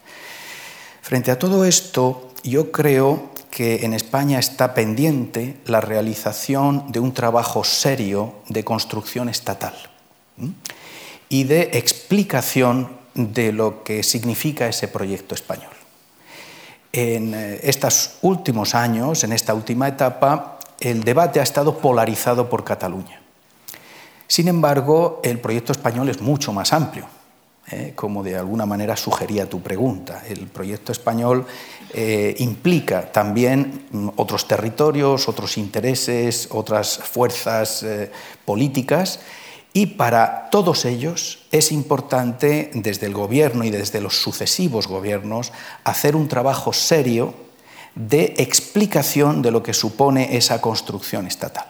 [1.02, 7.14] Frente a todo esto, yo creo que en España está pendiente la realización de un
[7.14, 9.76] trabajo serio de construcción estatal
[11.30, 15.72] y de explicación de lo que significa ese proyecto español.
[16.94, 22.64] En eh, estos últimos años, en esta última etapa, el debate ha estado polarizado por
[22.64, 23.22] Cataluña.
[24.28, 27.06] Sin embargo, el proyecto español es mucho más amplio,
[27.72, 27.94] ¿eh?
[27.96, 30.24] como de alguna manera sugería tu pregunta.
[30.28, 31.46] El proyecto español
[31.94, 37.86] eh, implica también mm, otros territorios, otros intereses, otras fuerzas
[38.46, 39.20] políticas
[39.74, 45.54] y para todos ellos es importante desde el gobierno y desde los sucesivos gobiernos
[45.84, 47.34] hacer un trabajo serio
[47.96, 51.66] de explicación de lo que supone esa construcción estatal.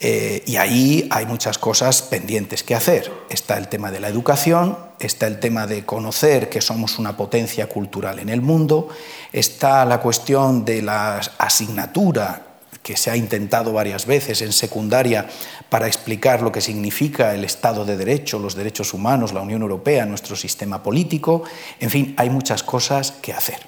[0.00, 3.10] Eh, y ahí hay muchas cosas pendientes que hacer.
[3.30, 7.68] Está el tema de la educación, está el tema de conocer que somos una potencia
[7.68, 8.88] cultural en el mundo,
[9.32, 12.42] está la cuestión de la asignatura
[12.82, 15.26] que se ha intentado varias veces en secundaria
[15.68, 20.06] para explicar lo que significa el Estado de Derecho, los derechos humanos, la Unión Europea,
[20.06, 21.42] nuestro sistema político.
[21.80, 23.58] En fin, hay muchas cosas que hacer.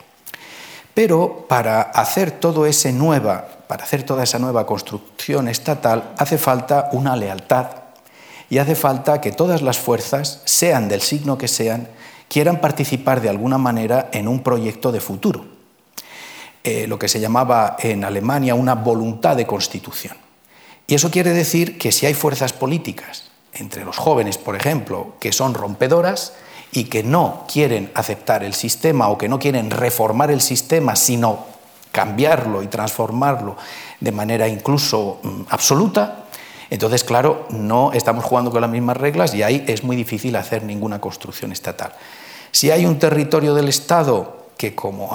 [0.94, 2.40] Pero para hacer
[3.68, 7.79] para hacer toda esa nueva construcción estatal hace falta una lealtad
[8.50, 11.88] y hace falta que todas las fuerzas, sean del signo que sean,
[12.28, 15.46] quieran participar de alguna manera en un proyecto de futuro.
[16.62, 20.16] Eh, lo que se llamaba en Alemania una voluntad de constitución.
[20.86, 25.32] Y eso quiere decir que si hay fuerzas políticas, entre los jóvenes, por ejemplo, que
[25.32, 26.34] son rompedoras
[26.72, 31.46] y que no quieren aceptar el sistema o que no quieren reformar el sistema, sino
[31.92, 33.56] cambiarlo y transformarlo
[33.98, 36.26] de manera incluso mm, absoluta,
[36.70, 40.62] entonces, claro, no estamos jugando con las mismas reglas y ahí es muy difícil hacer
[40.62, 41.92] ninguna construcción estatal.
[42.52, 45.11] Si hay un territorio del Estado que, como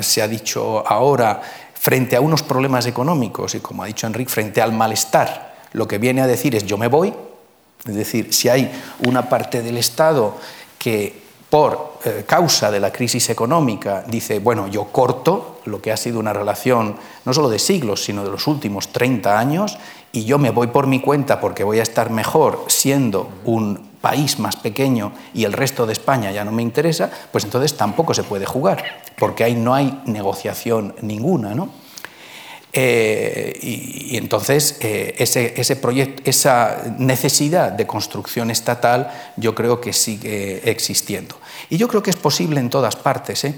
[0.00, 1.42] se ha dicho ahora,
[1.74, 5.98] frente a unos problemas económicos y, como ha dicho Enrique, frente al malestar, lo que
[5.98, 7.12] viene a decir es yo me voy.
[7.86, 8.72] Es decir, si hay
[9.06, 10.36] una parte del Estado
[10.78, 15.96] que por eh, causa de la crisis económica dice, bueno, yo corto lo que ha
[15.96, 19.78] sido una relación no solo de siglos, sino de los últimos 30 años,
[20.14, 24.38] y yo me voy por mi cuenta porque voy a estar mejor siendo un país
[24.38, 28.22] más pequeño y el resto de España ya no me interesa, pues entonces tampoco se
[28.22, 31.54] puede jugar, porque ahí no hay negociación ninguna.
[31.56, 31.68] ¿no?
[32.72, 40.70] Eh, y, entonces eh, ese, proyecto, esa necesidad de construcción estatal yo creo que sigue
[40.70, 41.36] existiendo.
[41.70, 43.54] Y yo creo que es posible en todas partes, ¿eh?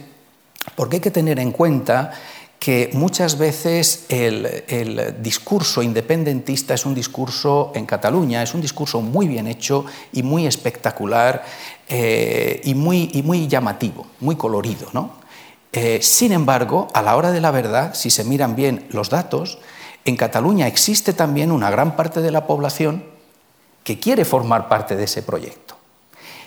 [0.75, 2.13] porque hay que tener en cuenta
[2.59, 9.29] que muchas veces el, discurso independentista es un discurso en Cataluña, es un discurso muy
[9.29, 11.45] bien hecho y muy espectacular
[11.89, 14.89] y, muy, y muy llamativo, muy colorido.
[14.93, 15.27] ¿no?
[15.73, 19.59] Eh, sin embargo, a la hora de la verdad, si se miran bien los datos,
[20.07, 23.05] en Cataluña existe también una gran parte de la población
[23.85, 25.77] que quiere formar parte de ese proyecto.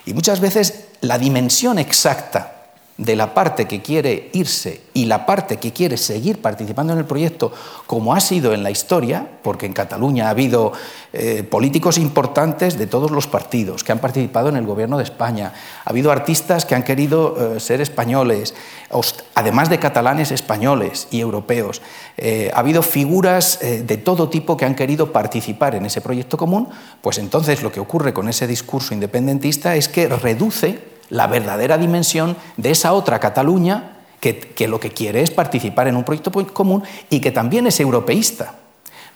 [0.07, 2.58] Y muchas veces la dimensión exacta
[2.99, 7.05] de la parte que quiere irse y la parte que quiere seguir participando en el
[7.05, 7.53] proyecto,
[7.87, 10.73] como ha sido en la historia, porque en Cataluña ha habido
[11.13, 15.53] eh, políticos importantes de todos los partidos que han participado en el gobierno de España,
[15.85, 18.53] ha habido artistas que han querido eh, ser españoles,
[19.33, 21.81] además de catalanes españoles y europeos,
[22.17, 26.67] eh, ha habido figuras de todo tipo que han querido participar en ese proyecto común,
[27.01, 32.35] pues entonces lo que ocurre con ese discurso independentista es que reduce la verdadera dimensión
[32.57, 37.19] de esa otra Cataluña que, lo que quiere es participar en un proyecto común y
[37.19, 38.55] que también es europeísta.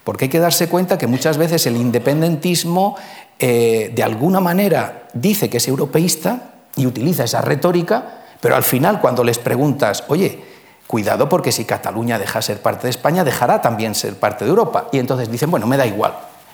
[0.03, 2.95] Porque hay que darse cuenta que muchas veces el independentismo
[3.39, 8.99] eh, de alguna manera dice que es europeísta y utiliza esa retórica, pero al final
[8.99, 10.39] cuando les preguntas, oye,
[10.87, 14.89] cuidado porque si Cataluña deja ser parte de España, dejará también ser parte de Europa.
[14.91, 16.13] Y entonces dicen, bueno, me da igual,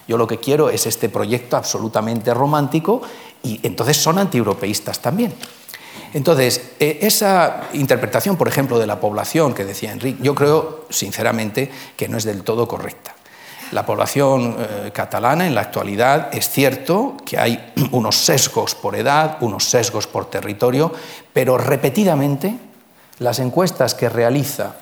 [0.09, 3.03] yo lo que quiero es este proyecto absolutamente romántico
[3.43, 5.33] y entonces son antieuropeístas también.
[6.13, 11.71] Entonces, eh, esa interpretación, por ejemplo, de la población que decía Enrique, yo creo, sinceramente,
[11.95, 13.15] que no es del todo correcta.
[13.71, 19.37] La población eh, catalana en la actualidad es cierto que hay unos sesgos por edad,
[19.41, 20.91] unos sesgos por territorio,
[21.31, 22.57] pero repetidamente
[23.19, 24.77] las encuestas que realiza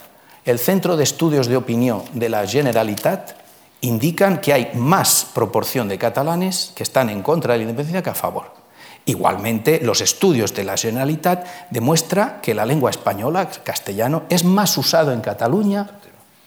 [0.46, 3.47] el Centro de Estudios de Opinión de la Generalitat
[3.82, 8.10] indican que hay más proporción de catalanes que están en contra de la independencia que
[8.10, 8.56] a favor.
[9.06, 14.78] Igualmente, los estudios de la Generalitat demuestran que la lengua española, el castellano, es más
[14.78, 15.90] usado en Cataluña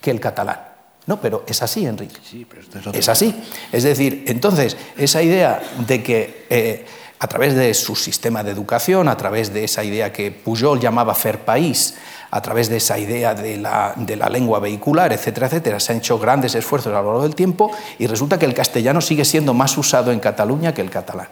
[0.01, 0.61] que el catalán.
[1.07, 2.20] No, pero es así, Enrique.
[2.22, 3.35] Sí, pero esto es, así.
[3.72, 6.87] Es decir, entonces, esa idea de que eh,
[7.23, 11.14] a través de su sistema de educación, a través de esa idea que Pujol llamaba
[11.14, 11.95] Fer País,
[12.31, 15.99] a través de esa idea de la, de la, lengua vehicular, etcétera, etcétera, se han
[15.99, 19.53] hecho grandes esfuerzos a lo largo del tiempo y resulta que el castellano sigue siendo
[19.53, 21.29] más usado en Cataluña que el catalán.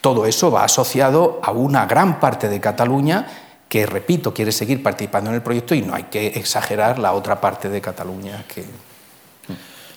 [0.00, 3.26] Todo eso va asociado a una gran parte de Cataluña
[3.68, 7.38] que, repito, quiere seguir participando en el proyecto y no hay que exagerar la otra
[7.38, 8.64] parte de Cataluña que...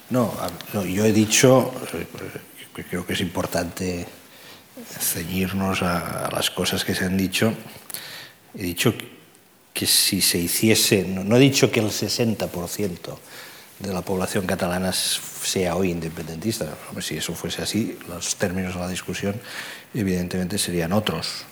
[0.10, 0.34] No,
[0.74, 2.08] no yo he dicho, eh,
[2.76, 4.08] que creo que es importante
[5.00, 7.54] ceñirnos a, a las cosas que se han dicho,
[8.56, 8.94] he dicho
[9.74, 13.18] que si se hiciese, no, no he dicho que el 60%
[13.80, 16.68] de la población catalana sea hoy independentista,
[17.00, 19.40] si eso fuese así, los términos de la discusión
[19.94, 21.46] evidentemente serían otros.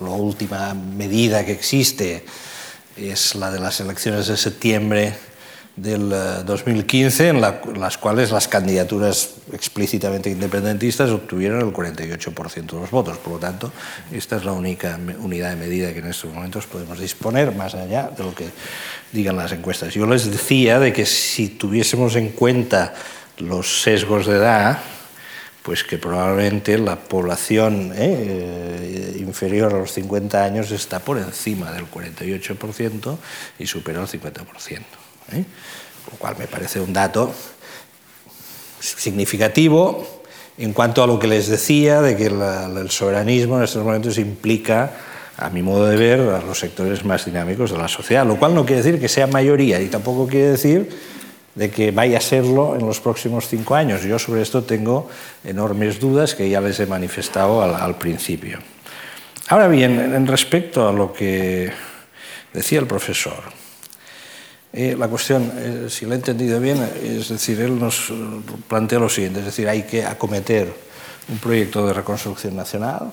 [0.00, 2.24] La última medida que existe
[2.96, 5.14] es la de las elecciones de septiembre
[5.82, 6.10] del
[6.44, 12.90] 2015, eh, en, la, las cuales las candidaturas explícitamente independentistas obtuvieron el 48% de los
[12.90, 13.18] votos.
[13.18, 13.72] Por lo tanto,
[14.12, 18.10] esta es la única unidad de medida que en estos momentos podemos disponer, más allá
[18.16, 18.48] de lo que
[19.12, 19.94] digan las encuestas.
[19.94, 22.94] Yo les decía de que si tuviésemos en cuenta
[23.38, 24.78] los sesgos de edad,
[25.62, 31.90] pues que probablemente la población eh, inferior a los 50 años está por encima del
[31.90, 33.16] 48%
[33.58, 34.99] y supera el 50%.
[35.32, 35.44] ¿Eh?
[36.10, 37.32] Lo cual me parece un dato
[38.80, 40.22] significativo
[40.58, 44.92] en cuanto a lo que les decía de que el soberanismo en estos momentos implica,
[45.36, 48.54] a mi modo de ver, a los sectores más dinámicos de la sociedad, lo cual
[48.54, 50.90] no quiere decir que sea mayoría y tampoco quiere decir
[51.54, 54.02] de que vaya a serlo en los próximos cinco años.
[54.02, 55.08] Yo sobre esto tengo
[55.44, 58.58] enormes dudas que ya les he manifestado al, principio.
[59.48, 61.72] Ahora bien, en respecto a lo que
[62.52, 63.42] decía el profesor,
[64.72, 68.12] eh, la cuestión, eh, si lo he entendido bien, es decir, él nos
[68.68, 70.72] plantea lo siguiente, es decir, hay que acometer
[71.28, 73.10] un proyecto de reconstrucción nacional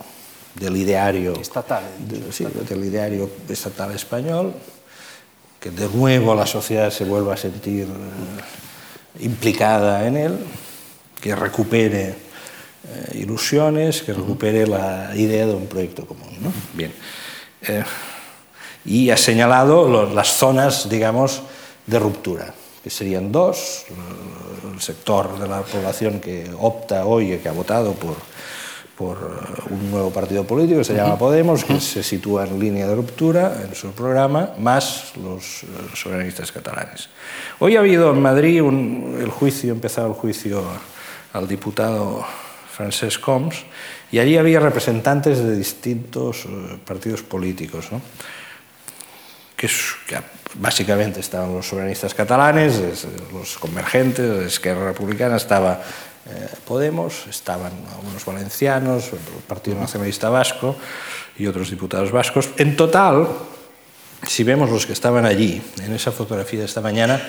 [0.54, 1.84] del ideario estatal,
[2.32, 4.54] sí, del ideario estatal español,
[5.60, 10.38] que de nuevo la sociedad se vuelva a sentir eh, implicada en él,
[11.20, 16.38] que recupere eh, ilusiones, que recupere la idea de un proyecto común.
[16.40, 16.54] ¿no?
[16.74, 16.94] Bien.
[18.88, 21.44] Y ha señalado las zonas, digamos,
[21.86, 23.86] de ruptura, que serían dos,
[24.74, 28.16] el sector de la población que opta hoy y que ha votado por,
[28.98, 32.88] por eh, un nuevo partido político que se llama Podemos, que se sitúa en línea
[32.88, 37.10] de ruptura en su programa, más los eh, soberanistas catalanes.
[37.60, 40.64] Hoy ha habido en Madrid un, el juicio, empezado el juicio
[41.34, 42.26] al diputado
[42.72, 43.58] Francesc Coms,
[44.12, 48.02] y allí había representantes de distintos eh, partidos políticos, ¿no?
[49.58, 49.68] Que,
[50.56, 55.82] básicamente estaban los soberanistas catalanes, los convergentes, la Esquerra Republicana, estaba
[56.30, 60.76] eh, Podemos, estaban algunos valencianos, el Partido Nacionalista Vasco
[61.38, 62.50] y otros diputados vascos.
[62.58, 63.30] En total,
[64.28, 67.22] si vemos los que estaban allí, en esa fotografía de esta mañana,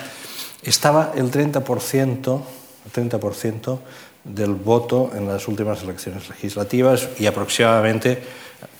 [0.63, 2.41] estaba el 30%,
[2.85, 3.19] el 30
[4.25, 8.21] del voto en las últimas elecciones legislativas y aproximadamente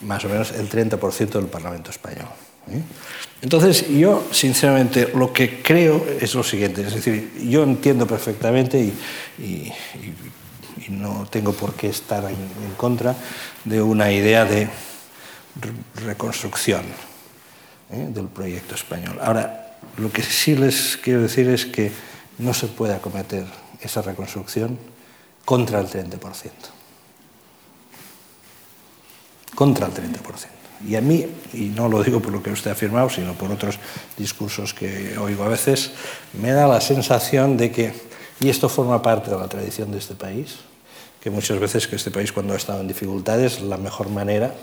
[0.01, 2.27] más o menos el 30% del Parlamento español.
[2.69, 2.81] ¿eh?
[3.41, 8.79] Entonces, yo, sinceramente, lo que creo es lo siguiente, es decir, yo entiendo perfectamente
[9.39, 9.71] y,
[10.89, 13.15] no tengo por qué estar en, en, contra
[13.63, 14.67] de una idea de
[16.03, 16.81] reconstrucción
[17.91, 18.07] ¿eh?
[18.09, 19.19] del proyecto español.
[19.21, 21.91] Ahora, lo que sí les quiero decir es que
[22.39, 23.45] no se puede acometer
[23.81, 24.79] esa reconstrucción
[25.45, 26.19] contra el 30%.
[29.53, 30.58] Contra el 30%.
[30.87, 33.51] Y a mí, y no lo digo por lo que usted ha afirmado, sino por
[33.51, 33.77] otros
[34.17, 35.91] discursos que oigo a veces,
[36.33, 37.93] me da la sensación de que,
[38.39, 40.59] y esto forma parte de la tradición de este país,
[41.19, 44.53] que muchas veces que este país cuando ha estado en dificultades, la mejor manera,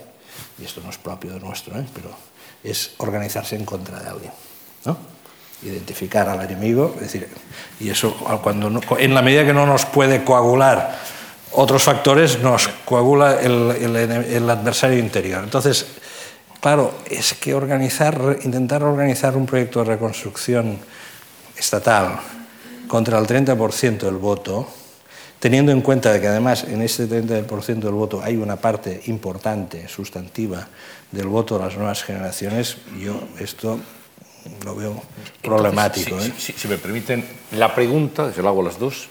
[0.59, 1.85] y esto no es propio de nuestro, ¿eh?
[1.95, 2.11] pero
[2.64, 4.33] es organizarse en contra de alguien.
[4.87, 4.97] ¿no?
[5.62, 7.29] Identificar al enemigo, es decir,
[7.79, 10.99] y eso cuando no, en la medida que no nos puede coagular
[11.53, 15.43] otros factores, nos coagula el, el, el adversario interior.
[15.45, 15.87] Entonces,
[16.61, 20.79] Claro, es que organizar, intentar organizar un proyecto de reconstrucción
[21.57, 22.19] estatal
[22.89, 24.69] contra el 30% del voto,
[25.39, 30.67] teniendo en cuenta que además en ese 30% del voto hay una parte importante, sustantiva,
[31.11, 33.79] del voto de las nuevas generaciones, yo esto
[34.65, 35.03] lo veo
[35.43, 36.11] problemático.
[36.11, 36.35] Entonces, ¿eh?
[36.39, 39.09] si, si, si, me permiten, la pregunta, se la hago a las dos,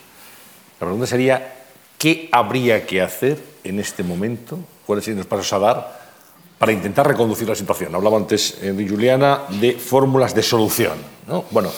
[0.79, 1.55] la pregunta sería,
[1.97, 4.59] ¿qué habría que hacer en este momento?
[4.85, 6.04] ¿Cuáles serían los pasos a dar
[6.57, 7.93] para intentar reconducir la situación?
[7.95, 10.97] Hablaba antes eh, de Juliana de fórmulas de solución.
[11.27, 11.45] ¿no?
[11.51, 11.71] Bueno,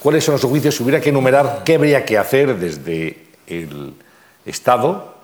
[0.00, 0.74] ¿cuáles son los juicios?
[0.74, 3.94] Si hubiera que enumerar, ¿qué habría que hacer desde el
[4.44, 5.14] Estado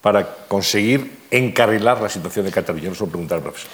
[0.00, 2.94] para conseguir encarrilar la situación de Cataluña?
[2.94, 3.70] Se lo preguntar al profesor.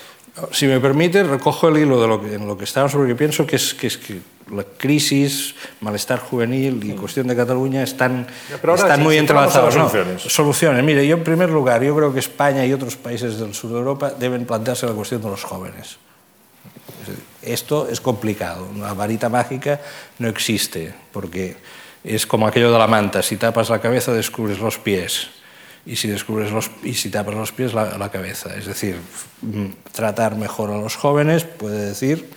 [0.53, 3.47] Si me permite, recojo el hilo de lo que, en lo que estábamos, porque pienso
[3.47, 4.21] que es, que es que
[4.55, 9.77] la crisis, malestar juvenil y cuestión de Cataluña están, están sí, muy sí, entrelazados.
[9.77, 9.89] ¿no?
[9.89, 10.23] Soluciones.
[10.23, 10.85] soluciones.
[10.85, 13.79] Mire, yo en primer lugar, yo creo que España y otros países del sur de
[13.79, 15.99] Europa deben plantearse la cuestión de los jóvenes.
[17.43, 18.69] Esto es complicado.
[18.75, 19.81] Una varita mágica
[20.19, 21.57] no existe, porque
[22.05, 23.23] es como aquello de la manta.
[23.23, 25.40] Si tapas la cabeza, descubres los pies
[25.87, 28.55] y si descubres los y si tapas los pies la, la, cabeza.
[28.57, 28.97] Es decir
[29.93, 32.31] tratar mejor a los jóvenes puede decir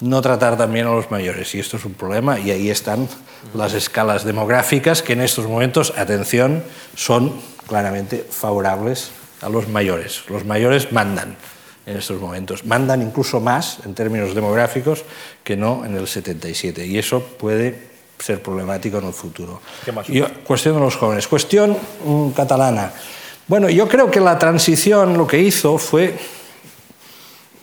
[0.00, 3.08] no tratar también a los mayores y esto es un problema y ahí están
[3.54, 6.62] las escalas demográficas que en estos momentos atención
[6.94, 7.32] son
[7.66, 9.10] claramente favorables
[9.40, 10.22] a los mayores.
[10.28, 11.36] Los mayores mandan
[11.86, 12.64] en estos momentos.
[12.64, 15.04] Mandan incluso más en términos demográficos
[15.42, 19.60] que no en el 77 y eso puede ser problemático en el futuro.
[20.08, 21.28] Yo, cuestión de los jóvenes.
[21.28, 22.92] Cuestión mm, catalana.
[23.46, 26.14] Bueno, yo creo que la transición lo que hizo fue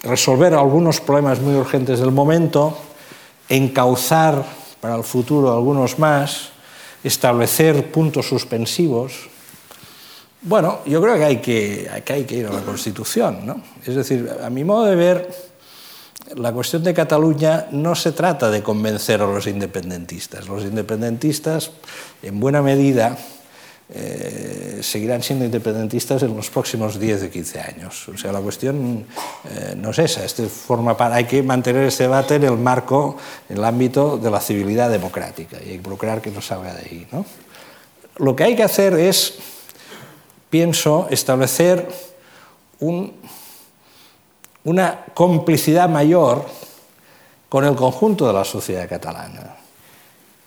[0.04, 2.78] resolver algunos problemas muy urgentes del momento,
[3.50, 4.44] encauzar
[4.80, 6.50] para el futuro algunos más,
[7.04, 9.30] establecer puntos suspensivos.
[10.42, 13.46] Bueno, yo creo que hay que, que, hay que ir a la Constitución.
[13.46, 13.62] ¿no?
[13.86, 15.55] Es decir, a mi modo de ver,
[16.34, 20.48] la cuestión de Cataluña no se trata de convencer a los independentistas.
[20.48, 21.72] Los independentistas,
[22.24, 23.18] en buena medida,
[23.94, 28.10] eh, seguirán siendo independentistas en los próximos 10 o 15 años.
[28.10, 29.06] O sea, la cuestión
[29.48, 30.26] eh, no es esa.
[30.26, 33.18] Este forma para, hay que mantener este debate en el marco,
[33.48, 37.08] en el ámbito de la civilidad democrática y procurar que no salga de ahí.
[37.12, 37.26] ¿no?
[38.18, 39.36] Lo que hay que hacer es,
[40.50, 41.88] pienso, establecer
[42.80, 43.14] un
[44.66, 46.46] una complicidad mayor
[47.50, 49.56] con el conjunto de la sociedad catalana,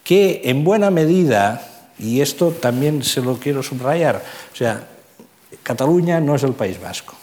[0.05, 1.66] que en buena medida,
[1.99, 4.87] y esto también se lo quiero subrayar, o sea,
[5.62, 7.14] Cataluña no es el País Vasco.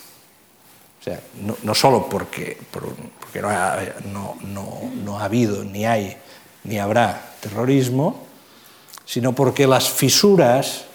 [1.00, 1.20] O sea,
[1.62, 2.58] no, solo porque,
[4.14, 6.18] no ha habido, ni hay,
[6.64, 8.26] ni habrá terrorismo,
[9.06, 10.86] sino porque las fisuras,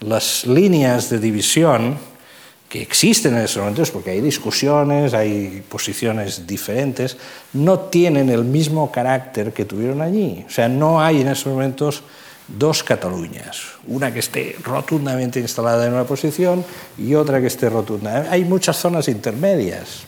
[0.00, 1.98] las líneas de división,
[2.74, 7.16] que existen en estos momentos, porque hay discusiones, hay posiciones diferentes,
[7.52, 10.44] no tienen el mismo carácter que tuvieron allí.
[10.44, 12.02] O sea, no hay en estos momentos
[12.48, 16.64] dos Cataluñas, una que esté rotundamente instalada en una posición
[16.98, 18.26] y otra que esté rotunda.
[18.28, 20.00] Hay muchas zonas intermedias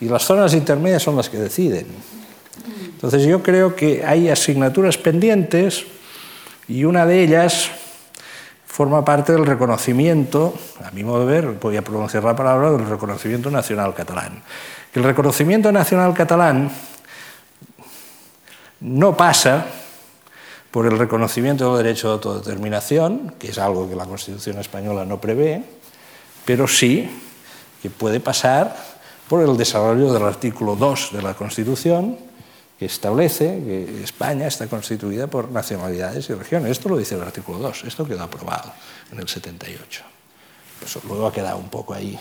[0.00, 1.88] y las zonas intermedias son las que deciden.
[2.86, 5.84] Entonces yo creo que hay asignaturas pendientes
[6.68, 7.70] y una de ellas
[8.68, 10.54] forma parte del reconocimiento,
[10.84, 14.42] a mi modo de ver, voy a pronunciar la palabra, del reconocimiento nacional catalán.
[14.94, 16.70] El reconocimiento nacional catalán
[18.80, 19.66] no pasa
[20.70, 25.20] por el reconocimiento del derecho de autodeterminación, que es algo que la Constitución española no
[25.20, 25.64] prevé,
[26.44, 27.10] pero sí
[27.82, 28.76] que puede pasar
[29.28, 32.18] por el desarrollo del artículo 2 de la Constitución,
[32.78, 36.70] que establece que España está constituida por nacionalidades y regiones.
[36.70, 38.72] Esto lo dice el artículo 2, esto quedó aprobado
[39.10, 40.02] en el 78.
[40.78, 42.18] Pues luego ha quedado un poco ahí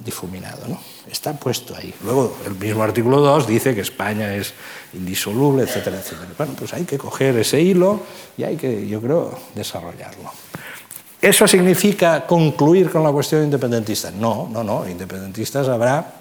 [0.00, 0.78] difuminado, ¿no?
[1.10, 1.92] Está puesto ahí.
[2.04, 4.52] Luego el mismo artículo 2 dice que España es
[4.92, 6.28] indisoluble, etcétera, etcétera.
[6.36, 8.02] Bueno, pues hay que coger ese hilo
[8.36, 10.30] y hay que, yo creo, desarrollarlo.
[11.20, 14.10] ¿Eso significa concluir con la cuestión independentista?
[14.10, 14.86] No, no, no.
[14.86, 16.20] Independentistas habrá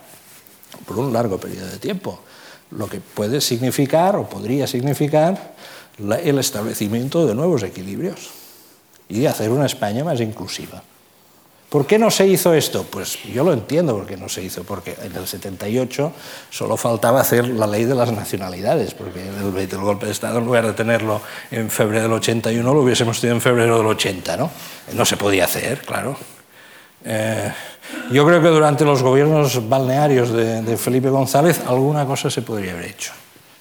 [0.85, 2.21] por un largo periodo de tiempo
[2.77, 5.53] lo que puede significar o podría significar
[5.97, 8.31] la, el establecimiento de nuevos equilibrios
[9.09, 10.81] y hacer una España más inclusiva.
[11.73, 12.83] ¿Por qué no se hizo esto?
[12.83, 16.13] Pues yo lo entiendo por qué no se hizo, porque en el 78
[16.51, 20.45] solo faltaba hacer la ley de las nacionalidades, porque el, el golpe de Estado, en
[20.45, 21.19] lugar de tenerlo
[21.49, 24.51] en febrero del 81, lo hubiésemos tenido en febrero del 80, ¿no?
[24.93, 26.15] No se podía hacer, claro.
[27.05, 27.51] Eh,
[28.11, 32.73] yo creo que durante los gobiernos balnearios de, de, Felipe González alguna cosa se podría
[32.73, 33.11] haber hecho.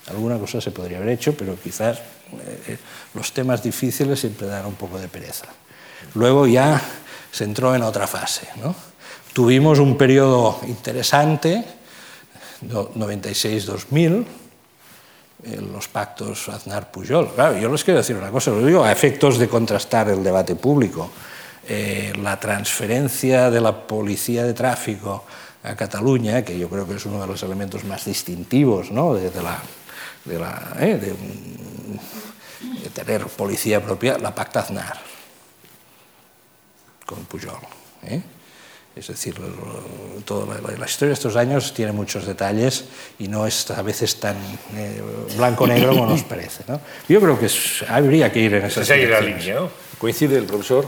[0.08, 1.98] Alguna cosa se podría haber hecho, pero quizás
[2.68, 2.76] eh,
[3.14, 5.46] los temas difíciles siempre dan un poco de pereza.
[6.14, 6.80] Luego ya
[7.30, 8.48] se entró en otra fase.
[8.62, 8.74] ¿no?
[9.32, 11.64] Tuvimos un periodo interesante,
[12.68, 14.24] 96-2000,
[15.72, 17.34] los pactos Aznar-Pujol.
[17.34, 20.54] Claro, yo les quiero decir una cosa, lo digo a efectos de contrastar el debate
[20.54, 21.10] público.
[21.68, 25.24] Eh, la transferencia de la policía de tráfico
[25.62, 29.14] a Cataluña, que yo creo que es uno de los elementos más distintivos ¿no?
[29.14, 29.62] de, la,
[30.24, 30.98] de, la, ¿eh?
[30.98, 31.14] de,
[32.82, 35.00] de, tener policía propia, la Pacta Aznar,
[37.06, 37.60] con Pujol.
[38.04, 38.20] ¿eh?
[38.96, 39.36] Es decir,
[40.24, 42.84] toda la, la, historia de estos años tiene muchos detalles
[43.18, 44.36] y no es a veces tan
[44.74, 45.00] eh,
[45.36, 46.64] blanco-negro como nos parece.
[46.68, 46.80] ¿no?
[47.08, 49.54] Yo creo que es, habría que ir en esa línea.
[49.54, 49.70] ¿no?
[49.98, 50.86] ¿Coincide el profesor?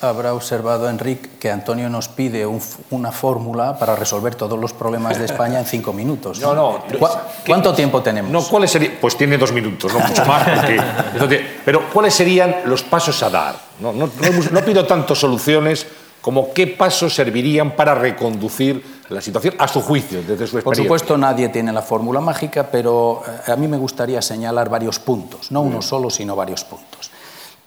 [0.00, 2.60] Habrá observado, Enrique, que Antonio nos pide un,
[2.90, 6.40] una fórmula para resolver todos los problemas de España en cinco minutos.
[6.40, 6.84] No, no.
[6.98, 7.08] ¿Cu
[7.46, 8.30] ¿Cuánto tiempo tenemos?
[8.30, 8.94] No, ¿cuáles serían?
[9.00, 10.46] Pues tiene dos minutos, no mucho más.
[10.48, 10.76] Porque,
[11.12, 13.56] entonces, pero ¿cuáles serían los pasos a dar?
[13.80, 14.10] No, no,
[14.50, 15.86] no, pido tanto soluciones
[16.20, 20.64] como qué pasos servirían para reconducir la situación a su juicio, desde su experiencia.
[20.64, 24.98] Por supuesto, nadie tiene la fórmula mágica, pero eh, a mí me gustaría señalar varios
[24.98, 27.10] puntos, no uno solo, sino varios puntos.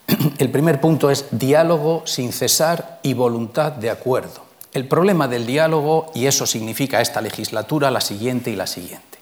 [0.38, 4.45] El primer punto es diálogo sin cesar y voluntad de acuerdo.
[4.74, 9.18] El problema del diálogo, y eso significa esta legislatura, la siguiente y la siguiente.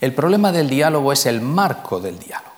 [0.00, 2.52] El problema del diálogo es el marco del diálogo.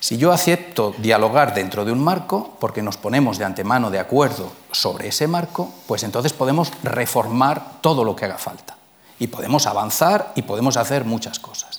[0.00, 4.52] Si yo acepto dialogar dentro de un marco, porque nos ponemos de antemano de acuerdo
[4.70, 8.76] sobre ese marco, pues entonces podemos reformar todo lo que haga falta.
[9.18, 11.73] Y podemos avanzar y podemos hacer muchas cosas.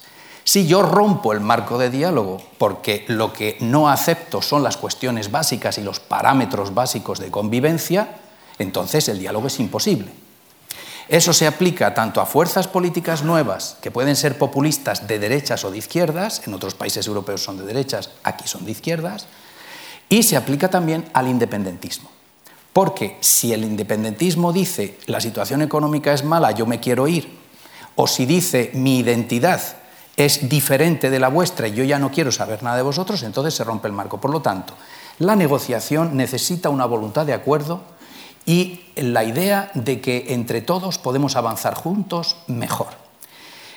[0.47, 5.31] Si yo rompo el marco de diálogo porque lo que no acepto son las cuestiones
[5.31, 8.17] básicas y los parámetros básicos de convivencia,
[8.59, 10.11] entonces el diálogo es imposible.
[11.09, 15.71] Eso se aplica tanto a fuerzas políticas nuevas, que pueden ser populistas de derechas o
[15.71, 19.25] de izquierdas, en otros países europeos son de derechas, aquí son de izquierdas,
[20.09, 22.11] y se aplica también al independentismo.
[22.71, 27.35] Porque si el independentismo dice la situación económica es mala, yo me quiero ir,
[27.95, 29.61] o si dice mi identidad
[30.17, 33.53] es diferente de la vuestra y yo ya no quiero saber nada de vosotros, entonces
[33.53, 34.19] se rompe el marco.
[34.19, 34.73] Por lo tanto,
[35.19, 37.81] la negociación necesita una voluntad de acuerdo
[38.45, 42.87] y la idea de que entre todos podemos avanzar juntos mejor.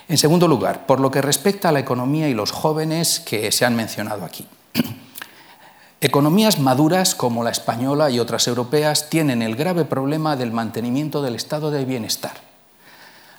[0.09, 3.65] En segundo lugar, por lo que respecta a la economía y los jóvenes que se
[3.65, 4.47] han mencionado aquí.
[6.01, 11.35] Economías maduras como la española y otras europeas tienen el grave problema del mantenimiento del
[11.35, 12.48] estado de bienestar.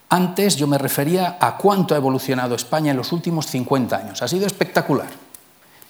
[0.10, 4.22] Antes yo me refería a cuánto ha evolucionado España en los últimos 50 años.
[4.22, 5.10] Ha sido espectacular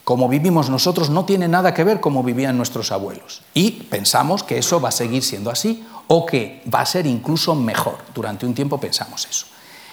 [0.10, 3.44] como vivimos nosotros no tiene nada que ver como vivían nuestros abuelos.
[3.54, 7.54] Y pensamos que eso va a seguir siendo así o que va a ser incluso
[7.54, 8.00] mejor.
[8.16, 9.46] Durante un tiempo pensamos eso.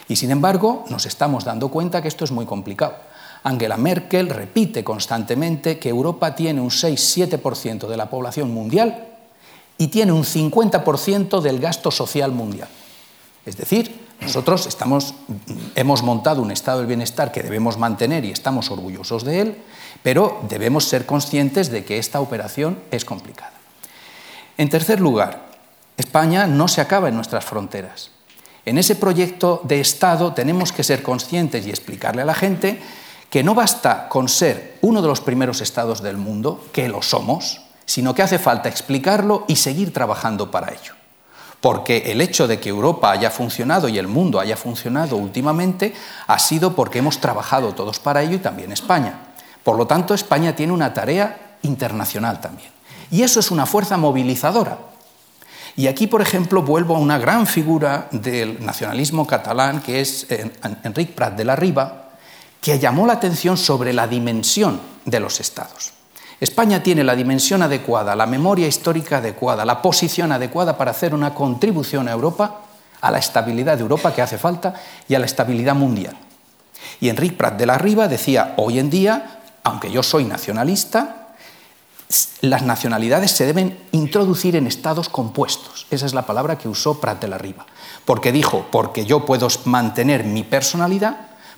[0.08, 2.94] Y sin embargo, nos estamos dando cuenta que esto es muy complicado.
[3.42, 9.08] Angela Merkel repite constantemente que Europa tiene un 6-7% de la población mundial
[9.76, 12.68] y tiene un 50% del gasto social mundial.
[13.44, 14.68] Es decir, nosotros
[15.74, 19.62] hemos montado un estado del bienestar que debemos mantener y estamos orgullosos de él,
[20.02, 23.52] pero debemos ser conscientes de que esta operación es complicada.
[24.56, 25.50] En tercer lugar,
[25.96, 28.10] España no se acaba en nuestras fronteras.
[28.64, 32.80] En ese proyecto de Estado tenemos que ser conscientes y explicarle a la gente
[33.30, 37.60] que no basta con ser uno de los primeros estados del mundo, que lo somos,
[37.84, 40.94] sino que hace falta explicarlo y seguir trabajando para ello.
[41.66, 45.92] Porque el hecho de que Europa haya funcionado y el mundo haya funcionado últimamente
[46.28, 49.18] ha sido porque hemos trabajado todos para ello y también España.
[49.64, 52.70] Por lo tanto, España tiene una tarea internacional también.
[53.10, 54.78] Y eso es una fuerza movilizadora.
[55.74, 60.48] Y aquí, por ejemplo, vuelvo a una gran figura del nacionalismo catalán, que es eh,
[60.84, 62.10] Enric Prat de la Riba,
[62.60, 65.95] que llamó la atención sobre la dimensión de los estados.
[66.40, 71.34] España tiene la dimensión adecuada, la memoria histórica adecuada, la posición adecuada para hacer una
[71.34, 72.62] contribución a Europa,
[73.00, 74.74] a la estabilidad de Europa que hace falta
[75.08, 76.16] y a la estabilidad mundial.
[77.00, 81.26] Y Enric Prat de la Riba decía, hoy en día aunque yo soy nacionalista,
[82.40, 85.88] las nacionalidades se deben introducir en estados compuestos.
[85.90, 87.66] Esa es la palabra que usó Prat de la Riva.
[88.04, 91.16] Porque dijo, porque yo puedo mantener mi personalidad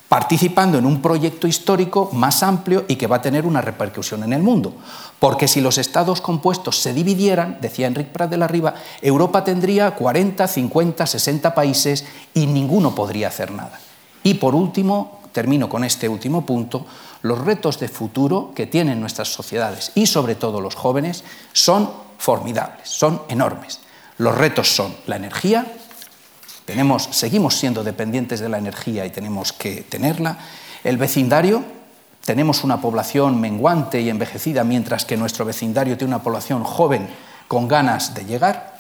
[0.09, 4.33] participando en un proyecto histórico más amplio y que va a tener una repercusión en
[4.33, 4.73] el mundo.
[5.19, 9.91] Porque si los estados compuestos se dividieran, decía Enrique Prat de la Riva, Europa tendría
[9.91, 13.79] 40, 50, 60 países y ninguno podría hacer nada.
[14.23, 16.87] Y por último, termino con este último punto,
[17.23, 22.89] los retos de futuro que tienen nuestras sociedades y sobre todo los jóvenes son formidables,
[22.89, 23.81] son enormes.
[24.19, 25.67] Los retos son la energía,
[26.69, 30.37] tenemos, seguimos siendo dependientes de la energía y tenemos que tenerla,
[30.85, 31.65] el vecindario,
[32.23, 37.09] tenemos una población menguante y envejecida mientras que nuestro vecindario tiene una población joven
[37.49, 38.77] con ganas de llegar,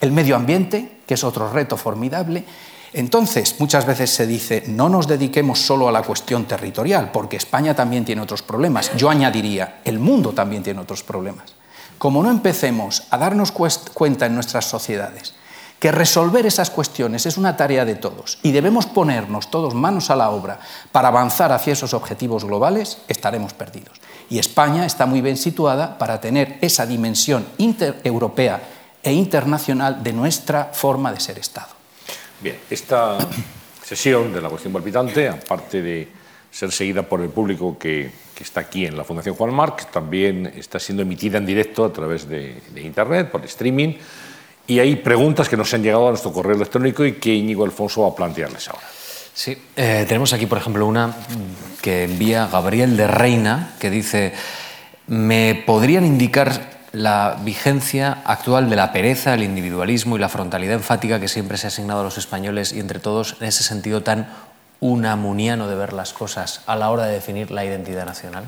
[0.00, 2.44] el medio ambiente, que es otro reto formidable,
[2.92, 7.72] entonces, muchas veces se dice, no nos dediquemos solo a la cuestión territorial, porque España
[7.72, 8.94] también tiene otros problemas.
[8.96, 11.54] Yo añadiría, el mundo también tiene otros problemas.
[11.98, 15.34] Como no empecemos a darnos cuenta en nuestras sociedades
[15.82, 20.16] que resolver esas cuestiones es una tarea de todos y debemos ponernos todos manos a
[20.16, 20.60] la obra
[20.92, 24.00] para avanzar hacia esos objetivos globales, estaremos perdidos.
[24.30, 28.62] Y España está muy bien situada para tener esa dimensión intereuropea
[29.02, 31.74] e internacional de nuestra forma de ser Estado.
[32.40, 33.18] Bien, esta
[33.84, 36.08] sesión de la cuestión palpitante, aparte de
[36.48, 40.46] ser seguida por el público que, que está aquí en la Fundación Juan Marc, también
[40.46, 43.94] está siendo emitida en directo a través de, de Internet, por streaming,
[44.66, 48.02] y hay preguntas que nos han llegado a nuestro correo electrónico y que Íñigo Alfonso
[48.02, 48.86] va a plantearles ahora.
[49.34, 51.14] Sí, eh, tenemos aquí, por ejemplo, una
[51.80, 54.34] que envía Gabriel de Reina, que dice,
[55.06, 61.18] ¿me podrían indicar la vigencia actual de la pereza, el individualismo y la frontalidad enfática
[61.18, 64.28] que siempre se ha asignado a los españoles y entre todos en ese sentido tan
[64.80, 68.44] unamuniano de ver las cosas a la hora de definir la identidad nacional?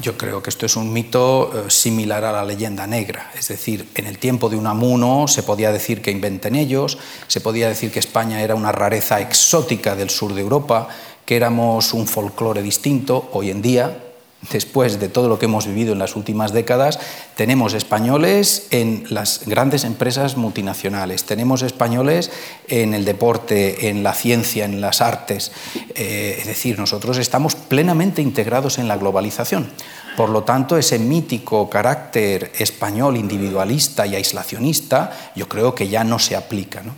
[0.00, 3.30] Yo creo que esto es un mito eh, similar a la leyenda negra.
[3.38, 6.96] Es decir, en el tiempo de Unamuno se podía decir que inventen ellos,
[7.26, 10.88] se podía decir que España era una rareza exótica del sur de Europa,
[11.26, 13.28] que éramos un folclore distinto.
[13.32, 14.09] Hoy en día,
[14.50, 16.98] después de todo lo que hemos vivido en las últimas décadas,
[17.36, 22.30] tenemos españoles en las grandes empresas multinacionales, tenemos españoles
[22.68, 25.52] en el deporte, en la ciencia, en las artes.
[25.94, 29.70] Eh, es decir, nosotros estamos plenamente integrados en la globalización.
[30.16, 36.18] Por lo tanto, ese mítico carácter español individualista y aislacionista, yo creo que ya no
[36.18, 36.82] se aplica.
[36.82, 36.94] ¿no?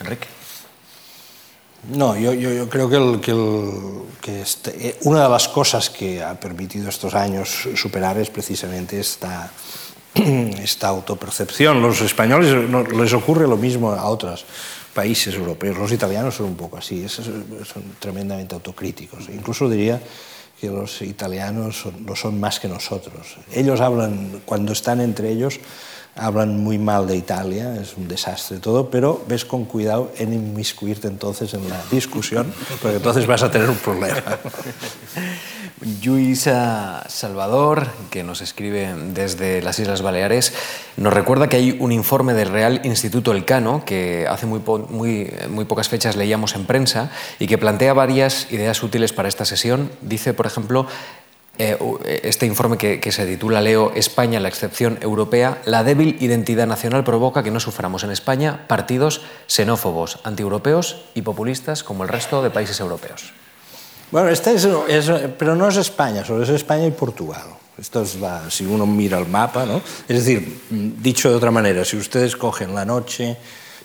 [0.00, 0.41] Enrique.
[1.90, 6.38] No, yo, creo que, el, que, el, este, eh, una de las cosas que ha
[6.38, 9.50] permitido estos años superar es precisamente esta,
[10.14, 11.82] esta autopercepción.
[11.82, 14.44] Los españoles no, les ocurre lo mismo a otros
[14.94, 15.76] países europeos.
[15.76, 17.44] Los italianos son un poco así, son
[17.98, 19.28] tremendamente autocríticos.
[19.28, 20.00] Incluso diría
[20.60, 23.38] que los italianos lo son más que nosotros.
[23.52, 25.58] Ellos hablan, cuando están entre ellos,
[26.16, 31.08] hablan muy mal de Italia, es un desastre todo, pero ves con cuidado en inmiscuirte
[31.08, 34.22] entonces en la discusión, porque entonces vas a tener un problema.
[36.04, 40.52] Luisa Salvador, que nos escribe desde las Islas Baleares,
[40.96, 44.60] nos recuerda que hay un informe del Real Instituto Elcano, que hace muy,
[44.90, 47.10] muy, muy pocas fechas leíamos en prensa,
[47.40, 49.90] y que plantea varias ideas útiles para esta sesión.
[50.02, 50.86] Dice, por ejemplo,
[51.58, 51.76] eh,
[52.24, 57.42] este informe que, se titula Leo España, la excepción europea, la débil identidad nacional provoca
[57.42, 62.80] que no suframos en España partidos xenófobos, antieuropeos y populistas como el resto de países
[62.80, 63.32] europeos.
[64.10, 64.66] Bueno, este es,
[65.38, 67.44] pero no es España, solo es España y Portugal.
[67.78, 68.18] Esto es
[68.50, 69.80] si uno mira el mapa, ¿no?
[70.08, 73.36] Es decir, dicho de otra manera, si ustedes cogen la noche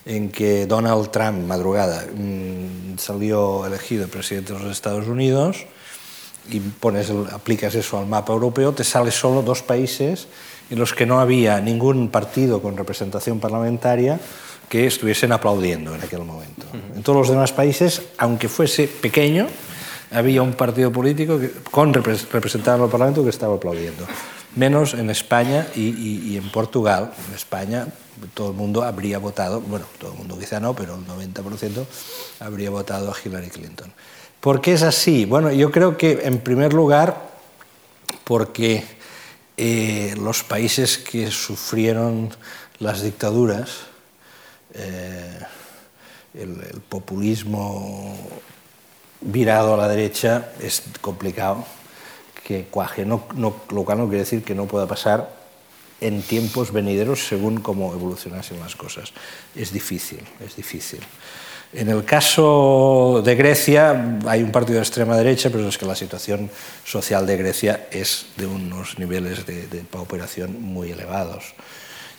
[0.05, 5.65] en que Donald Trump, madrugada, mmm, salió elegido presidente de los Estados Unidos,
[6.50, 10.28] y pones, aplicas eso al mapa europeo, te sale solo dos países
[10.70, 14.20] en los que no había ningún partido con representación parlamentaria
[14.70, 16.66] que estuviesen aplaudiendo en aquel momento.
[16.95, 19.48] En todos los demás países, aunque fuese pequeño,
[20.12, 24.06] había un partido político que, con representado en el Parlamento que estaba aplaudiendo.
[24.56, 27.12] Menos en España y, y, y, en Portugal.
[27.30, 27.88] En España
[28.34, 31.86] todo el mundo habría votado, bueno, todo el mundo quizá no, pero el 90%
[32.39, 33.93] habría votado a Hillary Clinton.
[34.40, 35.26] ¿Por qué es así?
[35.26, 37.28] Bueno, yo creo que en primer lugar
[38.24, 38.84] porque
[39.56, 42.30] eh, los países que sufrieron
[42.80, 43.88] las dictaduras,
[44.74, 45.40] eh,
[46.36, 48.16] el, populismo
[49.22, 51.66] virado a la derecha es complicado
[52.44, 55.36] que cuaje, no, no, lo cual no quiere decir que no pueda pasar
[56.00, 59.14] en tiempos venideros según cómo evolucionasen las cosas.
[59.56, 61.00] Es difícil, es difícil.
[61.74, 65.95] En el caso de Grecia hay un partido de extrema derecha, pero es que la
[65.95, 66.49] situación
[66.86, 71.53] social de Grecia es de unos niveles de, de pauperación muy elevados.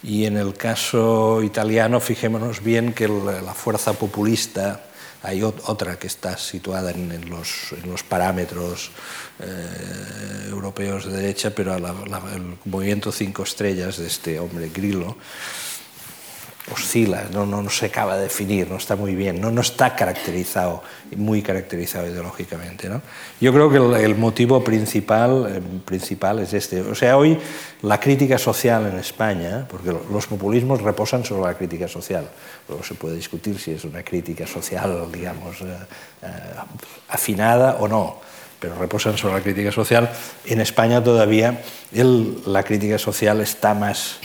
[0.03, 4.83] Y en el caso italiano, fijémonos bien que la fuerza populista,
[5.23, 8.93] hay otra que está situada en, los, en los, parámetros
[9.41, 15.17] eh, europeos de derecha, pero la, la, el movimiento cinco estrellas de este hombre Grillo,
[16.73, 19.95] oscila, no, no, no, se acaba de definir, no está muy bien, no, no está
[19.95, 20.83] caracterizado,
[21.17, 22.89] muy caracterizado ideológicamente.
[22.89, 23.03] ¿no?
[23.41, 26.81] Yo creo que el, motivo principal, eh, principal es este.
[26.81, 27.39] O sea, hoy
[27.83, 32.29] la crítica social en España, porque los populismos reposan sobre la crítica social,
[32.69, 35.77] luego se puede discutir si es una crítica social, digamos, eh,
[36.23, 36.27] eh,
[37.09, 38.21] afinada o no,
[38.61, 40.11] pero reposan sobre la crítica social.
[40.45, 44.19] En España todavía la crítica social está más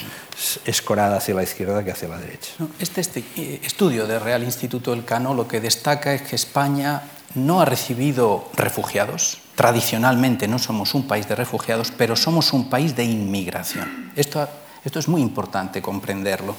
[0.66, 2.52] escorada hacia la izquierda que hacia la derecha.
[2.80, 3.24] Este, este
[3.64, 7.04] estudio del Real Instituto del Cano lo que destaca es que España
[7.36, 9.40] no ha recibido refugiados.
[9.56, 14.12] Tradicionalmente no somos un país de refugiados, pero somos un país de inmigración.
[14.16, 14.50] Esto
[14.84, 16.56] es muy importante comprenderlo.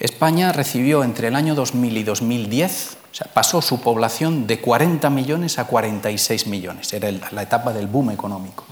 [0.00, 5.10] España recibió entre el año 2000 y 2010, o sea, pasó su población de 40
[5.10, 8.64] millones a 46 millones, era la etapa del boom económico.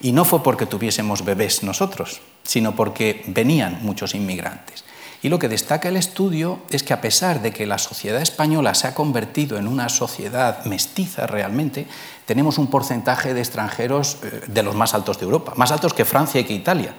[0.00, 4.84] Y no fue porque tuviésemos bebés nosotros, sino porque venían muchos inmigrantes.
[5.22, 8.74] Y lo que destaca el estudio es que a pesar de que la sociedad española
[8.74, 11.86] se ha convertido en una sociedad mestiza realmente,
[12.26, 16.04] tenemos un porcentaje de extranjeros eh, de los más altos de Europa, más altos que
[16.04, 16.94] Francia y que Italia.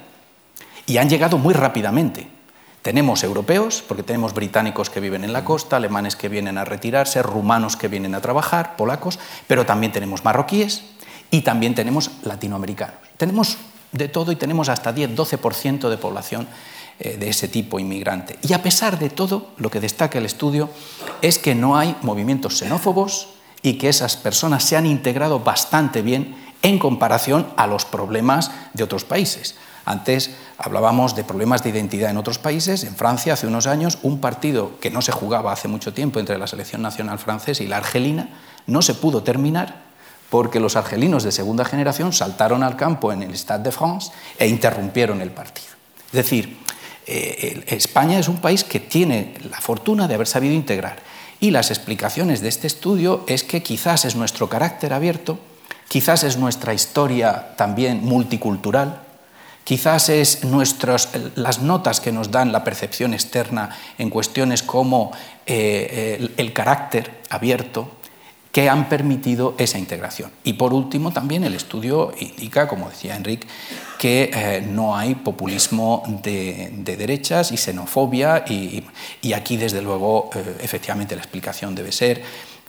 [0.85, 2.27] Y han llegado muy rápidamente.
[2.83, 7.23] Tenemos europeos, porque tenemos británicos que viven en la costa, alemanes que vienen a retirarse,
[7.23, 10.83] rumanos que vienen a trabajar, polacos, pero también tenemos marroquíes
[11.31, 12.97] y también tenemos latinoamericanos.
[13.15, 13.57] Tenemos
[13.93, 16.47] de todo y tenemos hasta 10-12% de población
[16.99, 18.37] eh, de ese tipo inmigrante.
[18.41, 20.69] Y a pesar de todo, lo que destaca el estudio
[21.21, 23.29] es que no hay movimientos xenófobos
[23.61, 28.83] y que esas personas se han integrado bastante bien en comparación a los problemas de
[28.83, 29.55] otros países.
[29.85, 32.85] Antes hablábamos de problemas de identidad en otros países.
[32.85, 36.37] En Francia, hace unos años, un partido que no se jugaba hace mucho tiempo entre
[36.37, 38.29] la selección nacional francesa y la argelina
[38.65, 39.83] no se pudo terminar
[40.29, 44.47] porque los argelinos de segunda generación saltaron al campo en el Stade de France e
[44.47, 45.67] interrumpieron el partido.
[46.07, 46.57] Es decir,
[47.05, 50.99] eh, España es un país que tiene la fortuna de haber sabido integrar.
[51.41, 55.39] Y las explicaciones de este estudio es que quizás es nuestro carácter abierto,
[55.89, 59.01] quizás es nuestra historia también multicultural,
[59.63, 65.11] quizás es nuestros, las notas que nos dan la percepción externa en cuestiones como
[65.45, 67.89] eh, el carácter abierto,
[68.53, 70.31] que han permitido esa integración.
[70.43, 73.47] Y por último, también el estudio indica, como decía Enrique,
[73.97, 78.85] que eh, no hay populismo de, derechas y xenofobia, y,
[79.33, 82.21] aquí, desde luego, eh, efectivamente la explicación debe ser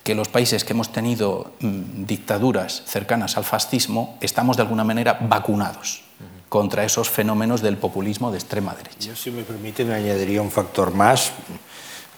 [0.03, 5.19] que los países que hemos tenido mm, dictaduras cercanas al fascismo estamos de alguna manera
[5.21, 6.03] vacunados
[6.49, 9.09] contra esos fenómenos del populismo de extrema derecha.
[9.09, 11.33] Yo, si me permiten, añadiría un factor más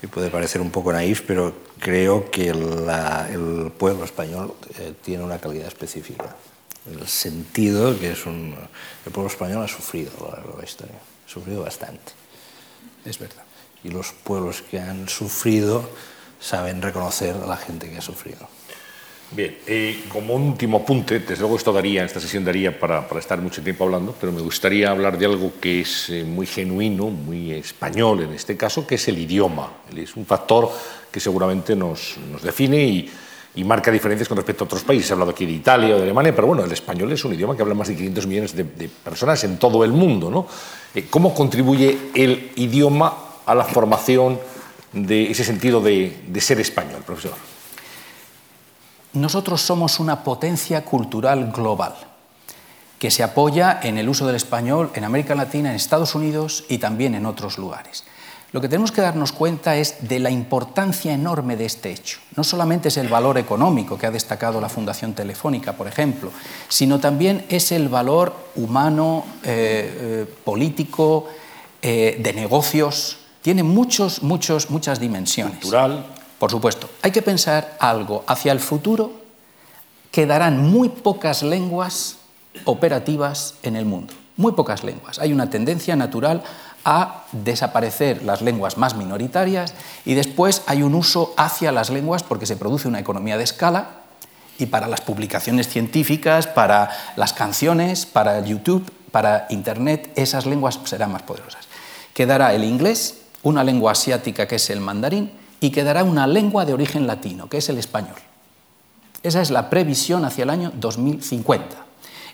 [0.01, 5.39] que puede parecer un poco naif, pero creo que el pueblo español eh, tiene una
[5.39, 6.37] calidad específica.
[6.91, 8.55] El sentido que es un...
[9.05, 12.12] El pueblo español ha sufrido a lo largo de la historia, ha sufrido bastante.
[13.05, 13.43] Es verdad.
[13.83, 15.89] Y los pueblos que han sufrido
[16.41, 18.49] saben reconocer a la gente que ha sufrido.
[19.33, 23.41] Bien, eh, como último apunte, desde luego esto daría, esta sesión daría para, para, estar
[23.41, 27.51] mucho tiempo hablando, pero me gustaría hablar de algo que es eh, muy genuino, muy
[27.53, 29.72] español en este caso, que es el idioma.
[29.97, 30.70] Es un factor
[31.11, 33.11] que seguramente nos, nos define y,
[33.57, 35.11] y, marca diferencias con respecto a otros países.
[35.11, 37.57] He hablado aquí de Italia o de Alemania, pero bueno, el español es un idioma
[37.57, 40.31] que habla más de 500 millones de, personas en todo el mundo.
[40.31, 40.47] ¿no?
[40.95, 43.12] Eh, ¿Cómo contribuye el idioma
[43.45, 44.39] a la formación
[44.93, 47.55] de ese sentido de ser español, profesor?
[49.16, 51.94] Nosotros somos una potencia cultural global
[52.98, 56.78] que se apoya en el uso del español en América Latina, en Estados Unidos y
[56.78, 58.04] también en otros lugares.
[58.52, 62.20] Lo que tenemos que darnos cuenta es de la importancia enorme de este hecho.
[62.36, 66.30] No solamente es el valor económico que ha destacado la Fundación Telefónica, por ejemplo,
[66.68, 71.26] sino también es el valor humano, eh, eh, político,
[71.82, 73.18] eh, de negocios.
[73.42, 75.60] Tiene muchos, muchos, muchas dimensiones.
[76.39, 79.12] Por supuesto, hay que pensar algo hacia el futuro.
[80.11, 82.16] Quedarán muy pocas lenguas
[82.64, 85.18] operativas en el mundo, muy pocas lenguas.
[85.18, 86.43] Hay una tendencia natural
[86.84, 89.74] a desaparecer las lenguas más minoritarias
[90.05, 94.03] y después hay un uso hacia las lenguas porque se produce una economía de escala
[94.59, 101.12] y para las publicaciones científicas, para las canciones, para YouTube, para Internet, esas lenguas serán
[101.12, 101.66] más poderosas.
[102.14, 106.74] Quedará el inglés, una lengua asiática que es el mandarín, y quedará una lengua de
[106.74, 108.16] origen latino, que es el español.
[109.22, 111.76] Esa es la previsión hacia el año 2050.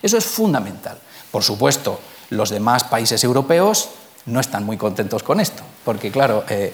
[0.01, 0.97] Eso es fundamental.
[1.31, 1.99] Por supuesto,
[2.29, 3.89] los demás países europeos
[4.25, 6.73] no están muy contentos con esto, porque claro, eh,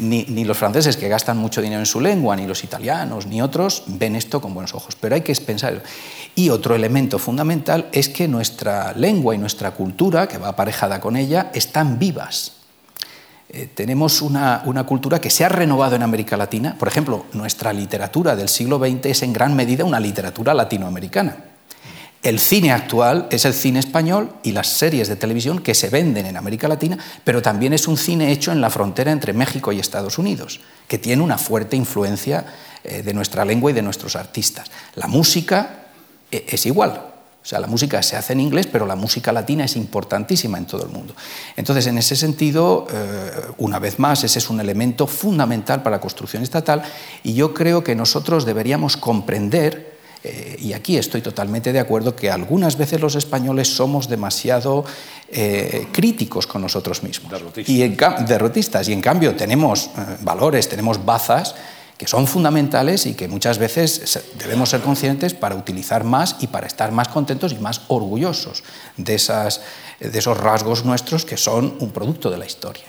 [0.00, 3.82] ni, los franceses que gastan mucho dinero en su lengua, ni los italianos, ni otros
[3.86, 4.96] ven esto con buenos ojos.
[4.96, 5.82] Pero hay que pensar.
[6.34, 11.16] Y otro elemento fundamental es que nuestra lengua y nuestra cultura, que va aparejada con
[11.16, 12.57] ella, están vivas.
[13.50, 16.76] Eh, tenemos una, cultura que se ha renovado en América Latina.
[16.78, 21.36] Por ejemplo, nuestra literatura del siglo XX es en gran medida una literatura latinoamericana.
[22.22, 26.26] El cine actual es el cine español y las series de televisión que se venden
[26.26, 29.78] en América Latina, pero también es un cine hecho en la frontera entre México y
[29.78, 32.44] Estados Unidos, que tiene una fuerte influencia
[32.82, 34.68] eh, de nuestra lengua y de nuestros artistas.
[34.96, 35.86] La música
[36.30, 37.07] eh, es igual.
[37.48, 40.66] O sea, la música se hace en inglés, pero la música latina es importantísima en
[40.66, 41.14] todo el mundo.
[41.56, 46.00] Entonces, en ese sentido, eh, una vez más, ese es un elemento fundamental para la
[46.00, 46.82] construcción estatal
[47.22, 52.28] y yo creo que nosotros deberíamos comprender Eh, y aquí estoy totalmente de acuerdo que
[52.28, 54.84] algunas veces los españoles somos demasiado
[55.30, 57.30] eh, críticos con nosotros mismos.
[57.30, 57.72] Derrotistas.
[57.72, 57.96] Y en,
[58.26, 58.88] derrotistas.
[58.88, 59.90] Y en cambio tenemos
[60.22, 61.54] valores, tenemos bazas
[61.98, 66.68] que son fundamentales y que muchas veces debemos ser conscientes para utilizar más y para
[66.68, 68.62] estar más contentos y más orgullosos
[68.96, 69.60] de, esas,
[69.98, 72.84] de esos rasgos nuestros que son un producto de la historia.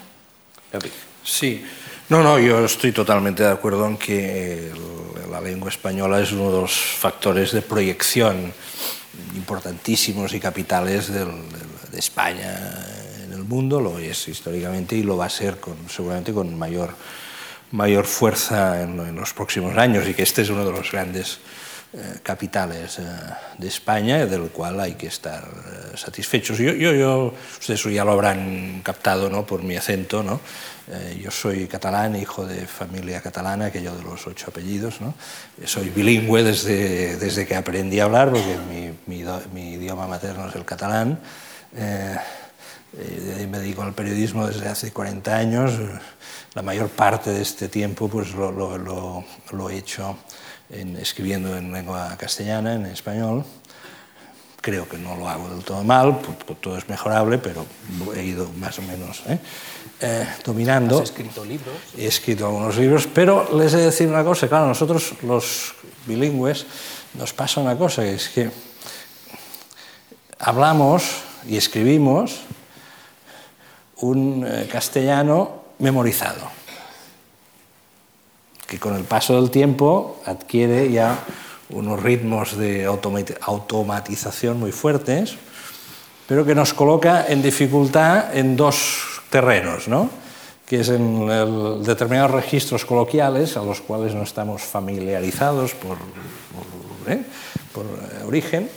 [1.23, 1.65] Sí,
[2.09, 4.71] no, no, yo estoy totalmente de acuerdo en que
[5.31, 8.53] la lengua española es uno de los factores de proyección
[9.35, 12.57] importantísimos y capitales del, de, de, España
[13.23, 16.93] en el mundo, lo es históricamente y lo va a ser con, seguramente con mayor,
[17.71, 21.39] mayor fuerza en, en, los próximos años y que este es uno de los grandes
[21.91, 23.03] eh, capitales eh,
[23.57, 26.59] de España, del cual hay que estar eh, satisfechos.
[26.59, 29.43] Yo, yo, yo, ustedes ya lo habrán captado ¿no?
[29.43, 30.39] por mi acento, ¿no?
[31.19, 35.01] Yo soy catalán, hijo de familia catalana, aquello de los ocho apellidos.
[35.01, 35.13] ¿no?
[35.63, 40.55] Soy bilingüe desde, desde que aprendí a hablar, porque mi, mi, mi idioma materno es
[40.55, 41.19] el catalán.
[42.97, 45.73] Eh, me dedico al periodismo desde hace 40 años.
[46.55, 50.17] La mayor parte de este tiempo pues, lo, lo, lo, lo he hecho
[50.71, 53.45] en, escribiendo en lengua castellana, en español.
[54.61, 56.19] Creo que no lo hago del todo mal,
[56.59, 57.65] todo es mejorable, pero
[58.13, 59.39] he ido más o menos ¿eh?
[60.01, 60.97] Eh, dominando.
[60.97, 61.75] ¿Has escrito libros?
[61.97, 65.75] He escrito algunos libros, pero les he de decir una cosa, claro, nosotros los
[66.05, 66.65] bilingües
[67.13, 68.51] nos pasa una cosa, que es que
[70.39, 71.03] hablamos
[71.47, 72.41] y escribimos
[74.01, 76.49] un eh, castellano memorizado,
[78.67, 81.19] que con el paso del tiempo adquiere ya
[81.69, 85.35] unos ritmos de automatización muy fuertes,
[86.27, 90.09] pero que nos coloca en dificultad en dos terrenos, ¿no?
[90.69, 91.25] que es en
[91.83, 97.23] determinados registros coloquiales a los cuales no estamos familiarizados por, por, ¿eh?
[97.23, 98.69] eh, origen,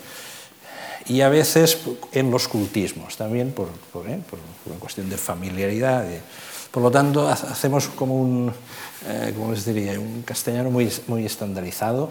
[1.07, 1.79] y a veces
[2.13, 4.19] en los cultismos, también por, por, ¿eh?
[4.29, 6.05] por una cuestión de familiaridad.
[6.71, 8.53] Por lo tanto, hacemos como un,
[9.07, 9.99] eh, ¿cómo les diría?
[9.99, 12.11] un castellano muy, muy estandarizado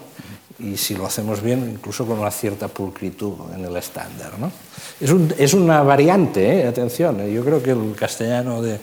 [0.58, 4.38] y si lo hacemos bien, incluso con una cierta pulcritud en el estándar.
[4.38, 4.52] ¿no?
[5.00, 6.66] Es, un, es, una variante, ¿eh?
[6.66, 7.32] atención, ¿eh?
[7.32, 8.78] yo creo que el castellano de,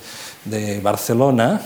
[0.46, 1.62] de, Barcelona,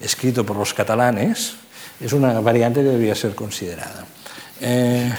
[0.00, 1.54] escrito por los catalanes,
[2.00, 4.04] es una variante que debería ser considerada.
[4.60, 5.12] Eh,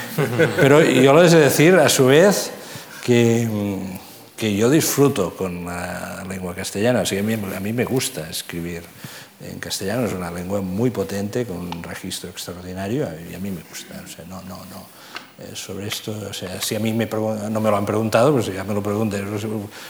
[0.57, 2.51] pero yo les he de decir, a su vez,
[3.03, 3.47] que
[4.35, 8.29] que yo disfruto con la lengua castellana, así que a mí, a mí me gusta
[8.29, 8.83] escribir
[9.41, 13.61] en castellano, es una lengua muy potente, con un registro extraordinario, y a mí me
[13.61, 15.03] gusta, o sea, no, no, no.
[15.39, 18.53] Eh, sobre esto, o sea, si a mí me no me lo han preguntado, pues
[18.53, 19.27] ya me lo preguntan.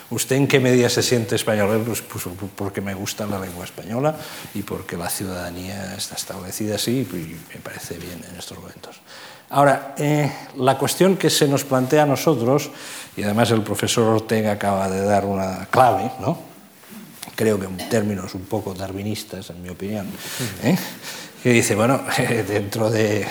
[0.10, 1.84] ¿Usted en qué medida se siente español?
[1.86, 2.24] Pues, pues,
[2.56, 4.16] porque me gusta la lengua española
[4.54, 9.02] y porque la ciudadanía está establecida así y me parece bien en estos momentos.
[9.50, 12.72] Ahora, eh, la cuestión que se nos plantea a nosotros,
[13.16, 16.54] y además el profesor Ortega acaba de dar una clave, ¿no?
[17.36, 20.08] creo que en términos un poco darwinistas, en mi opinión,
[20.64, 20.78] ¿eh?
[21.42, 22.02] que dice, bueno,
[22.48, 23.28] dentro de,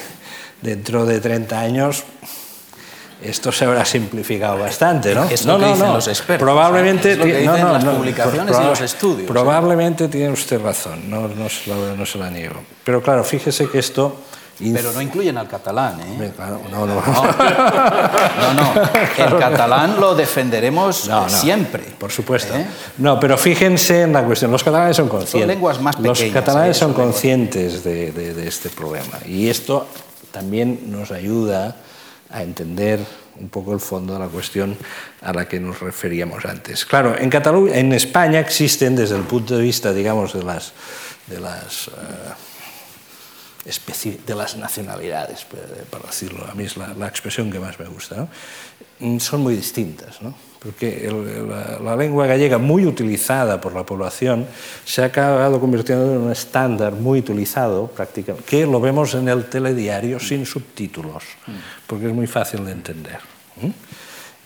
[0.60, 2.04] dentro de 30 años
[3.22, 5.24] esto se habrá simplificado bastante, ¿no?
[5.24, 5.94] Es lo no, que no, dicen no.
[5.94, 6.44] los expertos.
[6.44, 9.28] Probablemente, es lo que dicen no, no, las no, publicaciones y los estudios.
[9.28, 12.64] Probablemente tiene usted razón, no, no, se la, no se la niego.
[12.82, 14.16] Pero claro, fíjese que esto
[14.70, 16.32] pero no incluyen al catalán, ¿eh?
[16.36, 16.94] Claro, no, no.
[16.94, 18.72] No, no.
[19.16, 21.82] El catalán lo defenderemos no, no, siempre.
[21.98, 22.54] Por supuesto.
[22.54, 22.66] ¿Eh?
[22.98, 24.50] No, pero fíjense en la cuestión.
[24.50, 25.40] Los catalanes son conscientes.
[25.40, 26.20] Son lenguas más pequeñas.
[26.20, 26.80] Los catalanes ¿eh?
[26.80, 29.18] son conscientes de, de, de este problema.
[29.26, 29.86] Y esto
[30.30, 31.76] también nos ayuda
[32.30, 33.00] a entender
[33.40, 34.76] un poco el fondo de la cuestión
[35.22, 36.84] a la que nos referíamos antes.
[36.84, 40.72] Claro, en Cataluña, en España existen desde el punto de vista, digamos, de las,
[41.26, 41.92] de las uh,
[43.64, 45.46] de las nacionalidades,
[45.90, 46.46] para decirlo.
[46.50, 48.16] A mí es la, la expresión que más me gusta.
[48.16, 48.28] ¿no?
[48.98, 50.34] Mm, son muy distintas, ¿no?
[50.58, 54.46] porque el, la, la, lengua gallega, muy utilizada por la población,
[54.84, 59.46] se ha acabado convirtiendo en un estándar muy utilizado, prácticamente, que lo vemos en el
[59.46, 61.52] telediario sin subtítulos, mm.
[61.86, 63.18] porque es muy fácil de entender.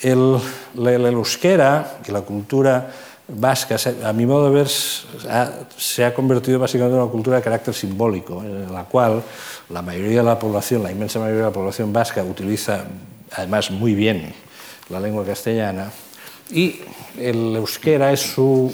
[0.01, 0.39] El,
[0.75, 2.91] el, el euskera y la cultura
[3.29, 7.75] vasca, a mi modo de ver, se ha convertido básicamente en una cultura de carácter
[7.75, 9.23] simbólico, en la cual
[9.71, 12.85] la mayoría de la población, la inmensa mayoría de la población vasca, utiliza
[13.33, 14.33] además muy bien
[14.89, 15.91] la lengua castellana.
[16.51, 16.81] Y
[17.19, 18.73] el euskera es su,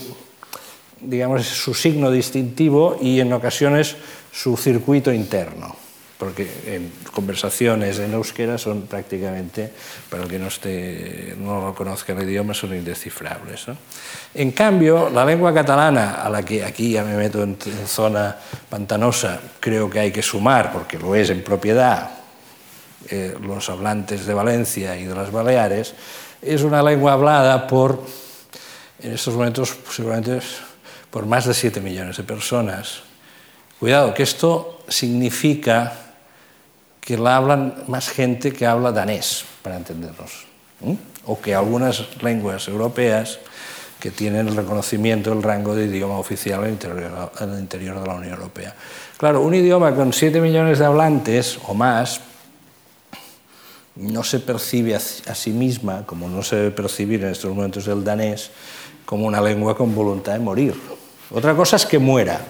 [1.01, 3.97] digamos, su signo distintivo y en ocasiones
[4.31, 5.82] su circuito interno
[6.23, 9.73] porque en conversaciones en euskera son prácticamente,
[10.09, 13.67] para el que no, esté, no lo conozca el idioma, son indescifrables.
[13.67, 13.77] ¿no?
[14.33, 18.37] En cambio, la lengua catalana, a la que aquí ya me meto en, en zona
[18.71, 22.11] pantanosa, creo que hay que sumar, porque lo es en propiedad,
[23.11, 25.93] eh, los hablantes de Valencia y de las Baleares,
[26.41, 28.01] es una lengua hablada por,
[29.01, 30.39] en estos momentos, seguramente
[31.11, 33.01] por más de 7 millones de personas.
[33.81, 36.12] Cuidado, que esto significa
[37.13, 40.47] que la hablan más gente que habla danés, para entendernos,
[41.27, 43.39] o que algunas lenguas europeas
[44.01, 48.07] que tienen el reconocimiento del rango de idioma oficial en el, interior, el interior de
[48.07, 48.75] la Unión Europea.
[49.19, 52.23] Claro, un idioma con 7 millones de hablantes o más
[53.97, 55.01] no se percibe a
[55.35, 58.53] sí misma, como no se debe percibir en estos momentos el danés,
[59.05, 60.81] como una lengua con voluntad de morir.
[61.31, 62.41] Otra cosa es que muera,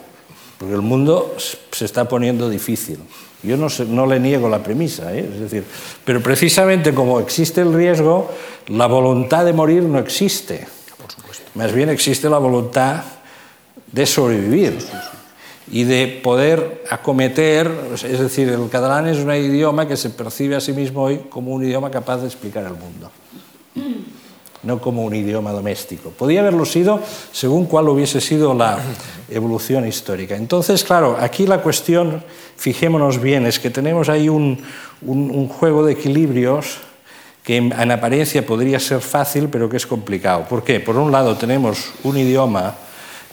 [0.62, 1.34] porque el mundo
[1.72, 3.00] se está poniendo difícil.
[3.42, 5.28] Yo no, no le niego la premisa, ¿eh?
[5.34, 5.64] es decir,
[6.04, 8.30] pero precisamente como existe el riesgo,
[8.68, 10.68] la voluntad de morir no existe.
[11.56, 13.02] Más bien existe la voluntad
[13.90, 14.78] de sobrevivir
[15.72, 20.60] y de poder acometer, es decir, el catalán es un idioma que se percibe a
[20.60, 23.10] sí mismo hoy como un idioma capaz de explicar el mundo,
[24.62, 26.10] no como un idioma doméstico.
[26.10, 27.00] Podía haberlo sido
[27.32, 28.78] según cuál hubiese sido la
[29.30, 30.36] evolución histórica.
[30.36, 32.22] Entonces, claro, aquí la cuestión,
[32.56, 34.62] fijémonos bien, es que tenemos ahí un,
[35.02, 36.78] un, juego de equilibrios
[37.42, 40.46] que en apariencia podría ser fácil, pero que es complicado.
[40.48, 40.78] ¿Por qué?
[40.78, 42.76] Por un lado tenemos un idioma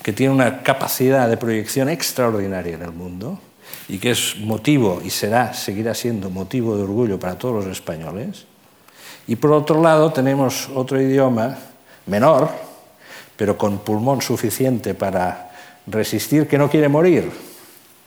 [0.01, 3.39] que tiene una capacidad de proyección extraordinaria en el mundo
[3.87, 8.45] y que es motivo y será, seguirá siendo motivo de orgullo para todos los españoles.
[9.29, 11.55] Y por otro lado tenemos otro idioma
[12.07, 12.49] menor,
[13.37, 15.51] pero con pulmón suficiente para
[15.85, 17.31] resistir, que no quiere morir,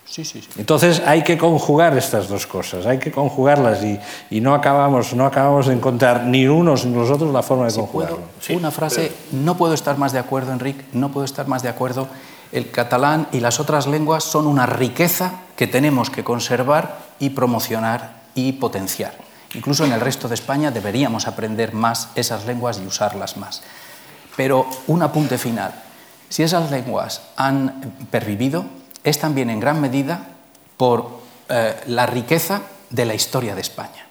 [0.05, 0.49] Sí, sí, sí.
[0.59, 3.99] Entonces hay que conjugar estas dos cosas, hay que conjugarlas y,
[4.31, 7.71] y, no, acabamos, no acabamos de encontrar ni unos ni los otros la forma de
[7.71, 8.17] si conjugarlo.
[8.17, 9.43] Puedo, sí, una frase, pero...
[9.43, 12.09] no puedo estar más de acuerdo, Enrique, no puedo estar más de acuerdo.
[12.51, 18.17] El catalán y las otras lenguas son una riqueza que tenemos que conservar y promocionar
[18.35, 19.32] y potenciar.
[19.55, 23.63] Incluso en el resto de España deberíamos aprender más esas lenguas y usarlas más.
[24.37, 25.75] Pero un apunte final.
[26.29, 28.65] Si esas lenguas han pervivido,
[29.05, 30.27] es también en gran medida
[30.77, 34.07] por eh, la riqueza de la historia de España.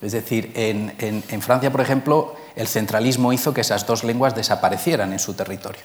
[0.00, 5.18] Es decir, en, Francia, por ejemplo, el centralismo hizo que esas dos lenguas desaparecieran en
[5.18, 5.82] su territorio.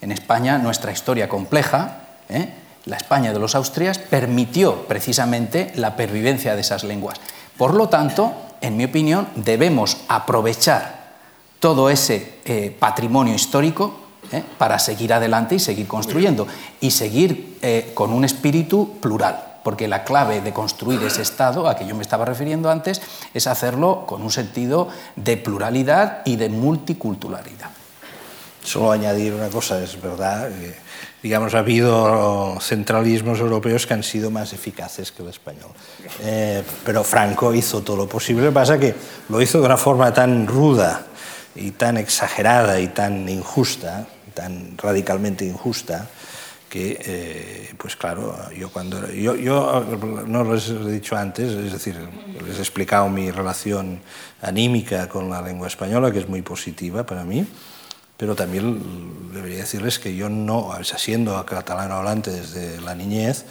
[0.00, 1.98] En España, nuestra historia compleja,
[2.30, 2.48] ¿eh?
[2.86, 7.20] la España de los Austrias, permitió precisamente la pervivencia de esas lenguas.
[7.60, 8.32] Por lo tanto,
[8.62, 11.18] en mi opinión, debemos aprovechar
[11.58, 14.00] todo ese eh, patrimonio histórico
[14.32, 14.42] ¿eh?
[14.56, 16.46] para seguir adelante y seguir construyendo
[16.80, 19.58] y seguir eh, con un espíritu plural.
[19.62, 23.02] Porque la clave de construir ese Estado, a que yo me estaba refiriendo antes,
[23.34, 27.68] es hacerlo con un sentido de pluralidad y de multiculturalidad.
[28.64, 30.48] Solo añadir una cosa, es verdad,
[31.22, 35.70] digamos, ha habido centralismos europeos que han sido más eficaces que el español.
[36.22, 38.94] Eh, pero Franco hizo todo lo posible, lo que pasa es que
[39.28, 41.06] lo hizo de una forma tan ruda
[41.54, 46.08] y tan exagerada y tan injusta, tan radicalmente injusta,
[46.70, 49.10] que, eh, pues claro, yo cuando...
[49.10, 49.84] Yo, yo
[50.26, 51.96] no les he dicho antes, es decir,
[52.46, 54.00] les he explicado mi relación
[54.40, 57.44] anímica con la lengua española, que es muy positiva para mí,
[58.20, 63.46] pero también debería decirles que yo no, siendo catalano hablante desde la niñez,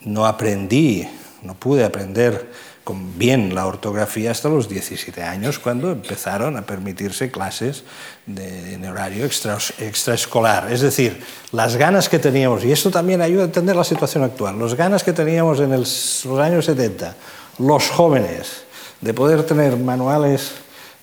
[0.00, 1.06] no aprendí,
[1.42, 2.50] no pude aprender
[2.82, 7.84] con bien la ortografía hasta los 17 años, cuando empezaron a permitirse clases
[8.26, 10.72] de, en horario extra, extraescolar.
[10.72, 11.22] Es decir,
[11.52, 15.04] las ganas que teníamos, y esto también ayuda a entender la situación actual, las ganas
[15.04, 17.14] que teníamos en el, los años 70,
[17.60, 18.64] los jóvenes,
[19.00, 20.54] de poder tener manuales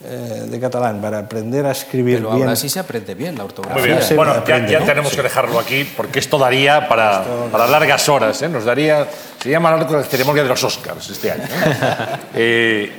[0.04, 2.44] eh, de catalán para aprender a escribir Pero bien.
[2.44, 3.82] ahora sí se aprende bien la ortografía.
[3.82, 4.02] Muy bien.
[4.02, 4.86] se Bueno, aprende, ya, ya ¿no?
[4.86, 5.18] tenemos Sí.
[5.18, 8.42] que dejarlo aquí porque esto daría para, para largas horas.
[8.42, 8.48] ¿eh?
[8.50, 9.08] Nos daría,
[9.42, 12.08] se llama la ceremonia de los Oscars este año, ¿eh?
[12.36, 12.92] Eh,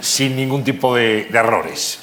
[0.00, 1.98] sin ningún tipo de, de errores.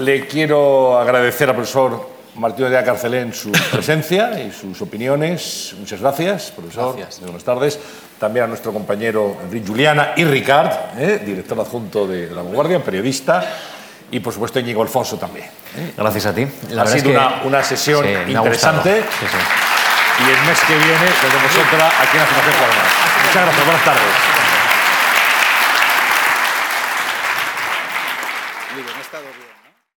[0.00, 5.74] Le quiero agradecer al profesor Martín de Carcelén su presencia y sus opiniones.
[5.78, 6.96] Muchas gracias, profesor.
[6.96, 7.20] Gracias.
[7.22, 7.78] Buenas tardes.
[8.20, 11.20] También a nuestro compañero Enrique Juliana y Ricard, ¿eh?
[11.24, 13.44] director adjunto de La Vanguardia, periodista.
[14.10, 15.46] Y por supuesto Íñigo Alfonso también.
[15.96, 16.46] Gracias a ti.
[16.70, 19.02] La ha sido una, una sesión Sí, interesante.
[19.02, 19.36] Sí, sí.
[20.18, 22.86] Y el mes que viene tendremos otra aquí en la Fundación Palmas.
[23.26, 24.45] Muchas gracias, buenas tardes.